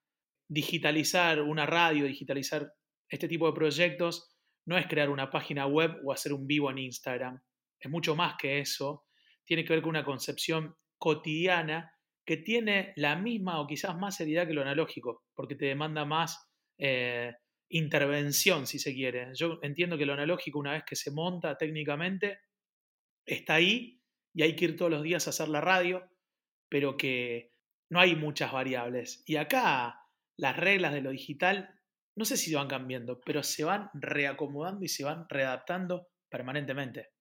Digitalizar 0.54 1.42
una 1.42 1.66
radio, 1.66 2.06
digitalizar 2.06 2.72
este 3.10 3.28
tipo 3.28 3.48
de 3.48 3.54
proyectos, 3.54 4.36
no 4.66 4.78
es 4.78 4.86
crear 4.88 5.10
una 5.10 5.32
página 5.32 5.66
web 5.66 6.00
o 6.04 6.12
hacer 6.12 6.32
un 6.34 6.46
vivo 6.46 6.70
en 6.70 6.78
Instagram. 6.78 7.42
Es 7.80 7.90
mucho 7.90 8.16
más 8.16 8.36
que 8.38 8.60
eso. 8.60 9.06
Tiene 9.44 9.66
que 9.66 9.74
ver 9.74 9.82
con 9.82 9.90
una 9.90 10.06
concepción 10.06 10.76
cotidiana 10.98 11.92
que 12.26 12.38
tiene 12.38 12.94
la 12.96 13.16
misma 13.16 13.60
o 13.60 13.68
quizás 13.68 13.98
más 13.98 14.16
seriedad 14.16 14.48
que 14.48 14.54
lo 14.54 14.62
analógico, 14.62 15.24
porque 15.34 15.56
te 15.56 15.66
demanda 15.66 16.06
más 16.06 16.50
eh, 16.78 17.34
intervención, 17.70 18.68
si 18.68 18.80
se 18.80 18.94
quiere. 18.94 19.32
Yo 19.34 19.60
entiendo 19.64 19.98
que 19.98 20.06
lo 20.06 20.14
analógico, 20.14 20.60
una 20.60 20.74
vez 20.74 20.84
que 20.86 20.96
se 20.96 21.12
monta 21.12 21.58
técnicamente, 21.58 22.40
está 23.26 23.56
ahí 23.56 24.00
y 24.34 24.44
hay 24.44 24.56
que 24.56 24.66
ir 24.66 24.78
todos 24.78 24.92
los 24.92 25.04
días 25.04 25.28
a 25.28 25.32
hacer 25.32 25.50
la 25.50 25.62
radio, 25.62 26.10
pero 26.70 26.96
que 26.96 27.52
no 27.90 28.00
hay 28.00 28.16
muchas 28.16 28.52
variables. 28.52 29.24
Y 29.26 29.36
acá 29.36 30.03
las 30.38 30.58
reglas 30.58 30.94
de 30.94 31.02
lo 31.02 31.12
digital, 31.12 31.80
no 32.16 32.26
sé 32.26 32.38
si 32.38 32.54
van 32.54 32.68
cambiando, 32.68 33.20
pero 33.22 33.44
se 33.44 33.64
van 33.64 33.90
reacomodando 33.94 34.84
y 34.86 34.88
se 34.88 35.04
van 35.04 35.28
readaptando 35.30 36.10
permanentemente. 36.30 37.12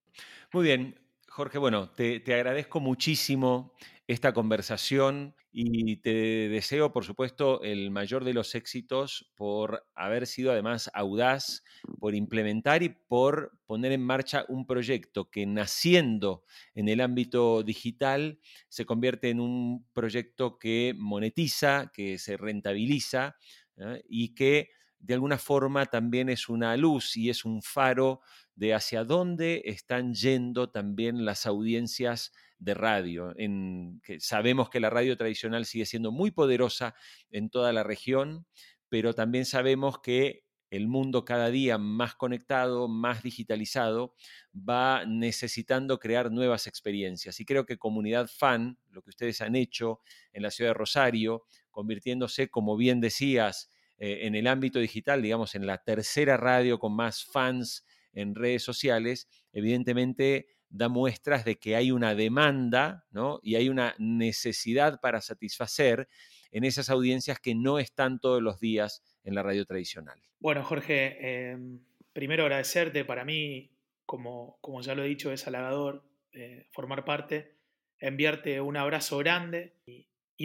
Muy 0.53 0.65
bien, 0.65 1.01
Jorge, 1.35 1.57
bueno, 1.57 1.89
te, 1.89 2.23
agradezco 2.35 2.79
muchísimo 2.79 3.73
esta 4.07 4.35
conversación 4.35 5.35
y 5.51 5.97
te 6.03 6.51
deseo, 6.51 6.93
por 6.93 7.07
supuesto, 7.07 7.63
el 7.63 7.91
mayor 7.91 8.25
de 8.25 8.35
los 8.35 8.55
éxitos 8.55 9.33
por 9.35 9.87
haber 9.95 10.27
sido 10.27 10.53
además 10.53 10.91
audaz, 10.93 11.65
por 11.99 12.15
implementar 12.15 12.83
y 12.83 12.91
por 12.91 13.59
poner 13.65 13.93
en 13.93 14.03
marcha 14.03 14.45
un 14.49 14.67
proyecto 14.67 15.31
que 15.31 15.47
naciendo 15.47 16.45
en 16.75 16.91
el 16.91 17.01
ámbito 17.01 17.63
digital 17.63 18.39
se 18.69 18.85
convierte 18.85 19.31
en 19.31 19.41
un 19.41 19.87
proyecto 19.95 20.59
que 20.59 20.93
monetiza, 20.99 21.91
que 21.95 22.19
se 22.19 22.37
rentabiliza 22.37 23.37
¿eh? 23.79 24.03
y 24.07 24.35
que 24.35 24.69
de 25.03 25.15
alguna 25.15 25.37
forma 25.37 25.87
también 25.87 26.29
es 26.29 26.49
una 26.49 26.77
luz 26.77 27.17
y 27.17 27.29
es 27.29 27.45
un 27.45 27.61
faro 27.61 28.21
de 28.55 28.73
hacia 28.73 29.03
dónde 29.05 29.63
están 29.65 30.15
yendo 30.15 30.71
también 30.71 31.25
las 31.25 31.45
audiencias 31.45 32.33
de 32.59 32.75
radio. 32.75 33.35
En, 33.37 34.01
que 34.05 34.21
sabemos 34.21 34.71
que 34.71 34.79
la 34.79 34.91
radio 34.91 35.17
tradicional 35.17 35.67
sigue 35.67 35.87
siendo 35.87 36.13
muy 36.13 36.31
poderosa 36.31 36.95
en 37.31 37.51
toda 37.51 37.73
la 37.73 37.83
región, 37.83 38.47
pero 38.89 39.13
también 39.13 39.45
sabemos 39.45 39.99
que 39.99 40.45
el 40.71 40.87
mundo 40.87 41.25
cada 41.25 41.51
día 41.51 41.79
más 41.79 42.15
conectado, 42.15 42.87
más 42.87 43.25
digitalizado, 43.25 44.15
va 44.55 45.05
necesitando 45.05 45.99
crear 45.99 46.31
nuevas 46.31 46.69
experiencias. 46.69 47.41
Y 47.41 47.45
creo 47.45 47.67
que 47.67 47.77
Comunidad 47.77 48.31
Fan, 48.33 48.79
lo 48.89 49.03
que 49.03 49.11
ustedes 49.11 49.41
han 49.41 49.57
hecho 49.57 50.01
en 50.33 50.45
la 50.45 50.53
ciudad 50.53 50.71
de 50.71 50.75
Rosario, 50.75 51.45
convirtiéndose, 51.73 52.49
como 52.49 52.77
bien 52.77 53.01
decías, 53.01 53.69
eh, 54.03 54.27
en 54.27 54.35
el 54.35 54.49
ámbito 54.49 54.81
digital, 54.81 55.23
digamos, 55.23 55.55
en 55.55 55.65
la 55.65 55.79
tercera 55.79 56.37
radio 56.37 56.81
con 56.81 56.93
más 56.93 57.25
fans 57.25 57.87
en 58.13 58.35
redes 58.35 58.65
sociales, 58.65 59.29
evidentemente 59.53 60.49
da 60.69 60.89
muestras 60.89 61.45
de 61.45 61.61
que 61.61 61.77
hay 61.77 61.93
una 61.93 62.17
demanda 62.17 63.07
¿no? 63.13 63.39
y 63.45 63.55
hay 63.55 63.69
una 63.69 63.95
necesidad 63.99 64.99
para 65.01 65.21
satisfacer 65.21 66.09
en 66.51 66.65
esas 66.65 66.91
audiencias 66.91 67.39
que 67.39 67.55
no 67.55 67.79
están 67.79 68.19
todos 68.19 68.43
los 68.43 68.59
días 68.59 69.05
en 69.23 69.37
la 69.37 69.45
radio 69.45 69.65
tradicional. 69.67 70.21
Bueno, 70.41 70.65
Jorge, 70.65 71.51
em, 71.53 71.79
primero 72.13 72.43
agradecerte. 72.43 73.05
Para 73.05 73.25
mí, 73.25 73.71
como, 74.05 74.59
como 74.61 74.81
ya 74.81 74.97
lo 74.97 75.05
he 75.05 75.09
dicho, 75.09 75.31
es 75.31 75.47
halagador 75.47 76.03
eh, 76.33 76.67
formar 76.73 77.05
parte, 77.05 77.55
enviarte 78.01 78.61
un 78.61 78.77
abrazo 78.77 79.19
grande 79.19 79.77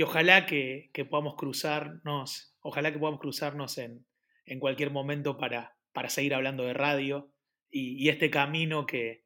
ojalá 0.04 0.46
que, 0.46 0.92
podamos 1.10 1.36
cruzarnos, 1.36 2.54
ojalá 2.62 2.92
que 2.92 3.00
podamos 3.00 3.20
cruzarnos 3.20 3.78
en, 3.78 4.06
en 4.46 4.60
cualquier 4.60 4.92
momento 4.92 5.38
para, 5.38 5.76
para 5.94 6.10
seguir 6.10 6.34
hablando 6.34 6.64
de 6.64 6.74
radio 6.74 7.32
y, 7.70 8.08
este 8.10 8.30
camino 8.30 8.86
que, 8.86 9.24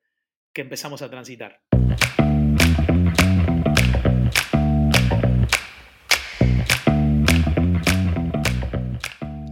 que 0.53 0.61
empezamos 0.61 1.01
a 1.01 1.09
transitar. 1.09 1.61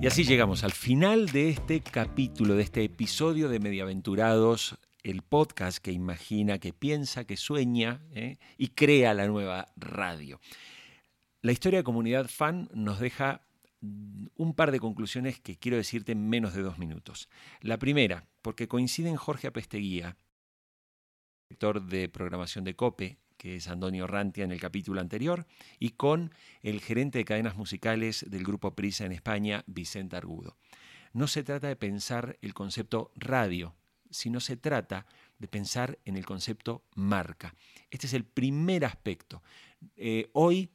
Y 0.02 0.08
así 0.08 0.24
llegamos 0.24 0.64
al 0.64 0.72
final 0.72 1.26
de 1.26 1.50
este 1.50 1.82
capítulo, 1.82 2.56
de 2.56 2.64
este 2.64 2.86
episodio 2.86 3.50
de 3.50 3.60
Mediaventurados, 3.60 4.78
el 5.04 5.22
podcast 5.22 5.80
que 5.80 5.92
imagina, 5.92 6.60
que 6.60 6.72
piensa, 6.72 7.26
que 7.26 7.36
sueña 7.36 8.02
¿eh? 8.14 8.38
y 8.58 8.70
crea 8.70 9.14
la 9.14 9.28
nueva 9.28 9.68
radio. 9.76 10.40
La 11.42 11.54
historia 11.54 11.80
de 11.80 11.84
Comunidad 11.86 12.28
Fan 12.28 12.70
nos 12.74 13.00
deja 13.00 13.46
un 13.80 14.54
par 14.54 14.72
de 14.72 14.80
conclusiones 14.82 15.40
que 15.40 15.58
quiero 15.58 15.78
decirte 15.78 16.12
en 16.12 16.28
menos 16.28 16.54
de 16.54 16.62
dos 16.62 16.78
minutos. 16.78 17.30
La 17.62 17.80
primera, 17.80 18.28
porque 18.42 18.68
coinciden 18.68 19.16
Jorge 19.16 19.48
Apesteguía, 19.48 20.18
director 21.48 21.82
de 21.82 22.10
programación 22.10 22.66
de 22.66 22.76
COPE, 22.76 23.20
que 23.38 23.56
es 23.56 23.70
Antonio 23.70 24.06
Rantia 24.06 24.44
en 24.44 24.52
el 24.52 24.60
capítulo 24.60 25.00
anterior, 25.00 25.48
y 25.80 25.92
con 25.92 26.34
el 26.62 26.82
gerente 26.82 27.20
de 27.20 27.26
cadenas 27.26 27.56
musicales 27.56 28.26
del 28.30 28.44
grupo 28.44 28.76
Prisa 28.76 29.06
en 29.06 29.14
España, 29.14 29.64
Vicente 29.66 30.18
Argudo. 30.18 30.58
No 31.14 31.28
se 31.28 31.44
trata 31.44 31.70
de 31.70 31.78
pensar 31.78 32.38
el 32.42 32.54
concepto 32.54 33.14
radio, 33.16 33.78
sino 34.10 34.42
se 34.42 34.58
trata 34.58 35.06
de 35.38 35.48
pensar 35.48 36.00
en 36.04 36.18
el 36.18 36.26
concepto 36.26 36.84
marca. 36.96 37.56
Este 37.90 38.08
es 38.08 38.14
el 38.14 38.26
primer 38.26 38.84
aspecto. 38.84 39.42
Eh, 39.96 40.30
hoy 40.34 40.70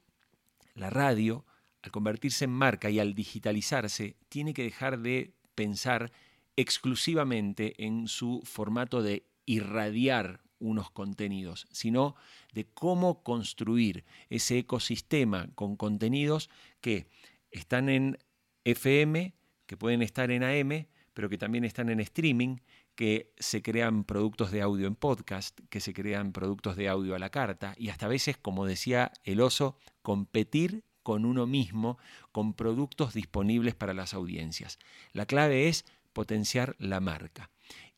la 0.75 0.91
radio 0.91 1.45
al 1.83 1.91
convertirse 1.91 2.47
en 2.47 2.51
marca 2.51 2.89
y 2.89 2.99
al 2.99 3.15
digitalizarse, 3.15 4.17
tiene 4.31 4.55
que 4.55 4.63
dejar 4.63 5.01
de 5.01 5.35
pensar 5.55 6.13
exclusivamente 6.57 7.85
en 7.85 8.09
su 8.09 8.41
formato 8.45 9.03
de 9.03 9.27
irradiar 9.45 10.41
unos 10.59 10.91
contenidos, 10.91 11.67
sino 11.71 12.17
de 12.55 12.65
cómo 12.65 13.23
construir 13.23 14.05
ese 14.31 14.59
ecosistema 14.59 15.49
con 15.55 15.77
contenidos 15.77 16.49
que 16.81 17.07
están 17.51 17.91
en 17.91 18.19
FM, 18.65 19.35
que 19.67 19.77
pueden 19.77 20.01
estar 20.01 20.31
en 20.31 20.43
AM, 20.43 20.87
pero 21.13 21.29
que 21.29 21.37
también 21.37 21.65
están 21.65 21.91
en 21.91 22.01
streaming, 22.01 22.57
que 22.95 23.33
se 23.39 23.63
crean 23.63 24.05
productos 24.05 24.51
de 24.51 24.63
audio 24.63 24.87
en 24.87 24.95
podcast, 24.95 25.59
que 25.69 25.81
se 25.81 25.93
crean 25.93 26.33
productos 26.33 26.77
de 26.77 26.89
audio 26.89 27.15
a 27.15 27.19
la 27.19 27.31
carta 27.31 27.75
y 27.77 27.89
hasta 27.89 28.07
a 28.07 28.09
veces, 28.09 28.37
como 28.37 28.67
decía 28.67 29.13
el 29.25 29.41
oso, 29.41 29.77
competir 30.03 30.85
con 31.03 31.25
uno 31.25 31.47
mismo, 31.47 31.99
con 32.33 32.55
productos 32.55 33.15
disponibles 33.15 33.75
para 33.75 33.95
las 33.95 34.15
audiencias. 34.15 34.79
La 35.13 35.27
clave 35.27 35.69
es 35.69 35.85
potenciar 36.13 36.77
la 36.79 37.01
marca. 37.01 37.51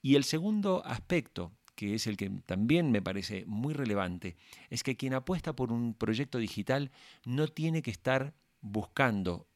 Y 0.03 0.17
el 0.17 0.25
segundo 0.25 0.85
aspecto, 0.85 1.53
que 1.75 1.95
es 1.95 2.07
el 2.07 2.17
que 2.17 2.31
también 2.47 2.91
me 2.91 3.03
parece 3.03 3.45
muy 3.47 3.75
relevante, 3.75 4.37
es 4.71 4.83
que 4.83 4.97
quien 4.97 5.15
apuesta 5.15 5.55
por 5.55 5.73
un 5.73 5.95
proyecto 5.95 6.39
digital 6.39 6.91
no 7.25 7.49
tiene 7.49 7.83
que 7.83 7.91
estar 7.91 8.35
buscando 8.61 9.47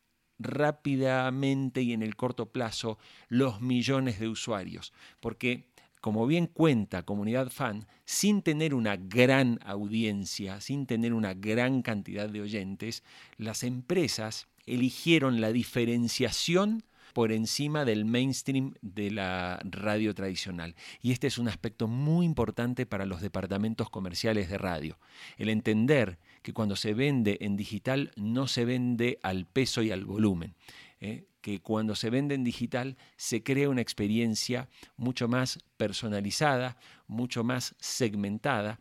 rápidamente 0.40 1.82
y 1.82 1.92
en 1.92 2.02
el 2.02 2.16
corto 2.16 2.46
plazo 2.46 2.98
los 3.28 3.60
millones 3.60 4.18
de 4.18 4.28
usuarios, 4.28 4.92
porque 5.20 5.70
como 6.00 6.26
bien 6.26 6.46
cuenta 6.46 7.02
Comunidad 7.02 7.50
Fan, 7.50 7.86
sin 8.06 8.42
tener 8.42 8.74
una 8.74 8.96
gran 8.96 9.58
audiencia, 9.64 10.60
sin 10.60 10.86
tener 10.86 11.12
una 11.12 11.34
gran 11.34 11.82
cantidad 11.82 12.28
de 12.28 12.40
oyentes, 12.40 13.04
las 13.36 13.62
empresas 13.62 14.48
eligieron 14.66 15.40
la 15.42 15.52
diferenciación 15.52 16.84
por 17.12 17.32
encima 17.32 17.84
del 17.84 18.04
mainstream 18.04 18.74
de 18.82 19.10
la 19.10 19.60
radio 19.64 20.14
tradicional. 20.14 20.74
Y 21.02 21.12
este 21.12 21.26
es 21.26 21.38
un 21.38 21.48
aspecto 21.48 21.88
muy 21.88 22.24
importante 22.24 22.86
para 22.86 23.04
los 23.04 23.20
departamentos 23.20 23.90
comerciales 23.90 24.48
de 24.48 24.58
radio. 24.58 24.98
El 25.36 25.48
entender 25.48 26.18
que 26.42 26.52
cuando 26.52 26.76
se 26.76 26.94
vende 26.94 27.38
en 27.40 27.56
digital 27.56 28.12
no 28.16 28.46
se 28.46 28.64
vende 28.64 29.18
al 29.22 29.46
peso 29.46 29.82
y 29.82 29.90
al 29.90 30.04
volumen. 30.04 30.54
¿eh? 31.00 31.24
que 31.40 31.60
cuando 31.60 31.94
se 31.94 32.10
vende 32.10 32.34
en 32.34 32.44
digital 32.44 32.96
se 33.16 33.42
crea 33.42 33.68
una 33.68 33.80
experiencia 33.80 34.68
mucho 34.96 35.28
más 35.28 35.58
personalizada, 35.76 36.76
mucho 37.06 37.44
más 37.44 37.74
segmentada. 37.78 38.78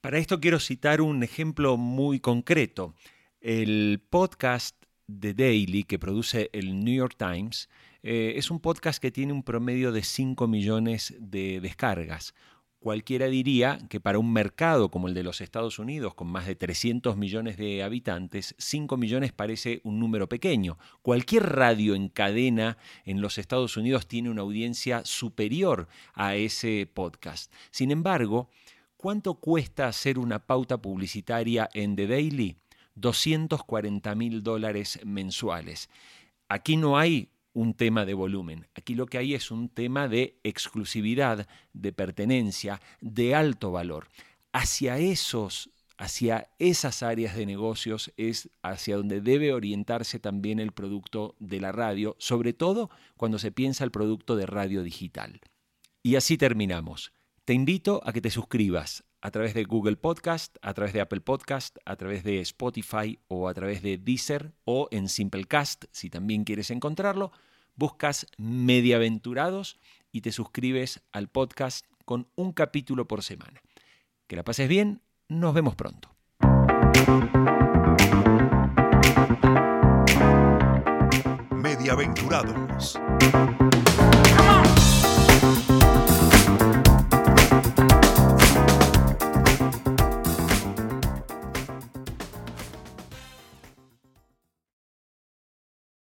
Para 0.00 0.18
esto 0.18 0.40
quiero 0.40 0.60
citar 0.60 1.00
un 1.00 1.22
ejemplo 1.22 1.76
muy 1.76 2.20
concreto. 2.20 2.94
El 3.40 4.00
podcast 4.08 4.76
The 5.06 5.34
Daily 5.34 5.84
que 5.84 5.98
produce 5.98 6.50
el 6.52 6.84
New 6.84 6.94
York 6.94 7.16
Times 7.16 7.68
eh, 8.02 8.34
es 8.36 8.50
un 8.50 8.60
podcast 8.60 9.00
que 9.00 9.10
tiene 9.10 9.32
un 9.32 9.42
promedio 9.42 9.92
de 9.92 10.02
5 10.02 10.46
millones 10.46 11.14
de 11.18 11.60
descargas. 11.60 12.34
Cualquiera 12.78 13.26
diría 13.26 13.78
que 13.88 14.00
para 14.00 14.18
un 14.18 14.32
mercado 14.32 14.90
como 14.90 15.08
el 15.08 15.14
de 15.14 15.22
los 15.22 15.40
Estados 15.40 15.78
Unidos, 15.78 16.14
con 16.14 16.28
más 16.28 16.46
de 16.46 16.54
300 16.54 17.16
millones 17.16 17.56
de 17.56 17.82
habitantes, 17.82 18.54
5 18.58 18.96
millones 18.96 19.32
parece 19.32 19.80
un 19.82 19.98
número 19.98 20.28
pequeño. 20.28 20.78
Cualquier 21.02 21.44
radio 21.44 21.94
en 21.94 22.08
cadena 22.08 22.76
en 23.04 23.20
los 23.20 23.38
Estados 23.38 23.76
Unidos 23.76 24.06
tiene 24.06 24.30
una 24.30 24.42
audiencia 24.42 25.04
superior 25.04 25.88
a 26.14 26.36
ese 26.36 26.88
podcast. 26.92 27.52
Sin 27.70 27.90
embargo, 27.90 28.50
¿cuánto 28.96 29.34
cuesta 29.34 29.88
hacer 29.88 30.18
una 30.18 30.46
pauta 30.46 30.76
publicitaria 30.80 31.68
en 31.72 31.96
The 31.96 32.06
Daily? 32.06 32.56
240 32.94 34.14
mil 34.14 34.42
dólares 34.42 35.00
mensuales. 35.04 35.88
Aquí 36.48 36.76
no 36.76 36.98
hay 36.98 37.30
un 37.56 37.72
tema 37.72 38.04
de 38.04 38.12
volumen, 38.12 38.66
aquí 38.74 38.94
lo 38.94 39.06
que 39.06 39.16
hay 39.16 39.32
es 39.32 39.50
un 39.50 39.70
tema 39.70 40.08
de 40.08 40.38
exclusividad, 40.44 41.48
de 41.72 41.90
pertenencia, 41.90 42.82
de 43.00 43.34
alto 43.34 43.72
valor. 43.72 44.08
Hacia 44.52 44.98
esos 44.98 45.70
hacia 45.96 46.50
esas 46.58 47.02
áreas 47.02 47.34
de 47.34 47.46
negocios 47.46 48.12
es 48.18 48.50
hacia 48.62 48.98
donde 48.98 49.22
debe 49.22 49.54
orientarse 49.54 50.18
también 50.18 50.60
el 50.60 50.72
producto 50.72 51.34
de 51.38 51.58
la 51.58 51.72
radio, 51.72 52.14
sobre 52.18 52.52
todo 52.52 52.90
cuando 53.16 53.38
se 53.38 53.52
piensa 53.52 53.84
el 53.84 53.90
producto 53.90 54.36
de 54.36 54.44
radio 54.44 54.82
digital. 54.82 55.40
Y 56.02 56.16
así 56.16 56.36
terminamos. 56.36 57.14
Te 57.46 57.54
invito 57.54 58.02
a 58.04 58.12
que 58.12 58.20
te 58.20 58.28
suscribas 58.28 59.02
a 59.20 59.30
través 59.30 59.54
de 59.54 59.64
Google 59.64 59.96
Podcast, 59.96 60.56
a 60.62 60.74
través 60.74 60.92
de 60.92 61.00
Apple 61.00 61.20
Podcast, 61.20 61.76
a 61.84 61.96
través 61.96 62.24
de 62.24 62.40
Spotify 62.40 63.18
o 63.28 63.48
a 63.48 63.54
través 63.54 63.82
de 63.82 63.98
Deezer 63.98 64.52
o 64.64 64.88
en 64.90 65.08
Simplecast, 65.08 65.86
si 65.90 66.10
también 66.10 66.44
quieres 66.44 66.70
encontrarlo, 66.70 67.32
buscas 67.74 68.26
Mediaventurados 68.38 69.78
y 70.12 70.20
te 70.20 70.32
suscribes 70.32 71.02
al 71.12 71.28
podcast 71.28 71.86
con 72.04 72.28
un 72.36 72.52
capítulo 72.52 73.06
por 73.06 73.22
semana. 73.22 73.60
Que 74.26 74.36
la 74.36 74.44
pases 74.44 74.68
bien, 74.68 75.02
nos 75.28 75.54
vemos 75.54 75.74
pronto. 75.74 76.10
Mediaventurados. 81.50 82.98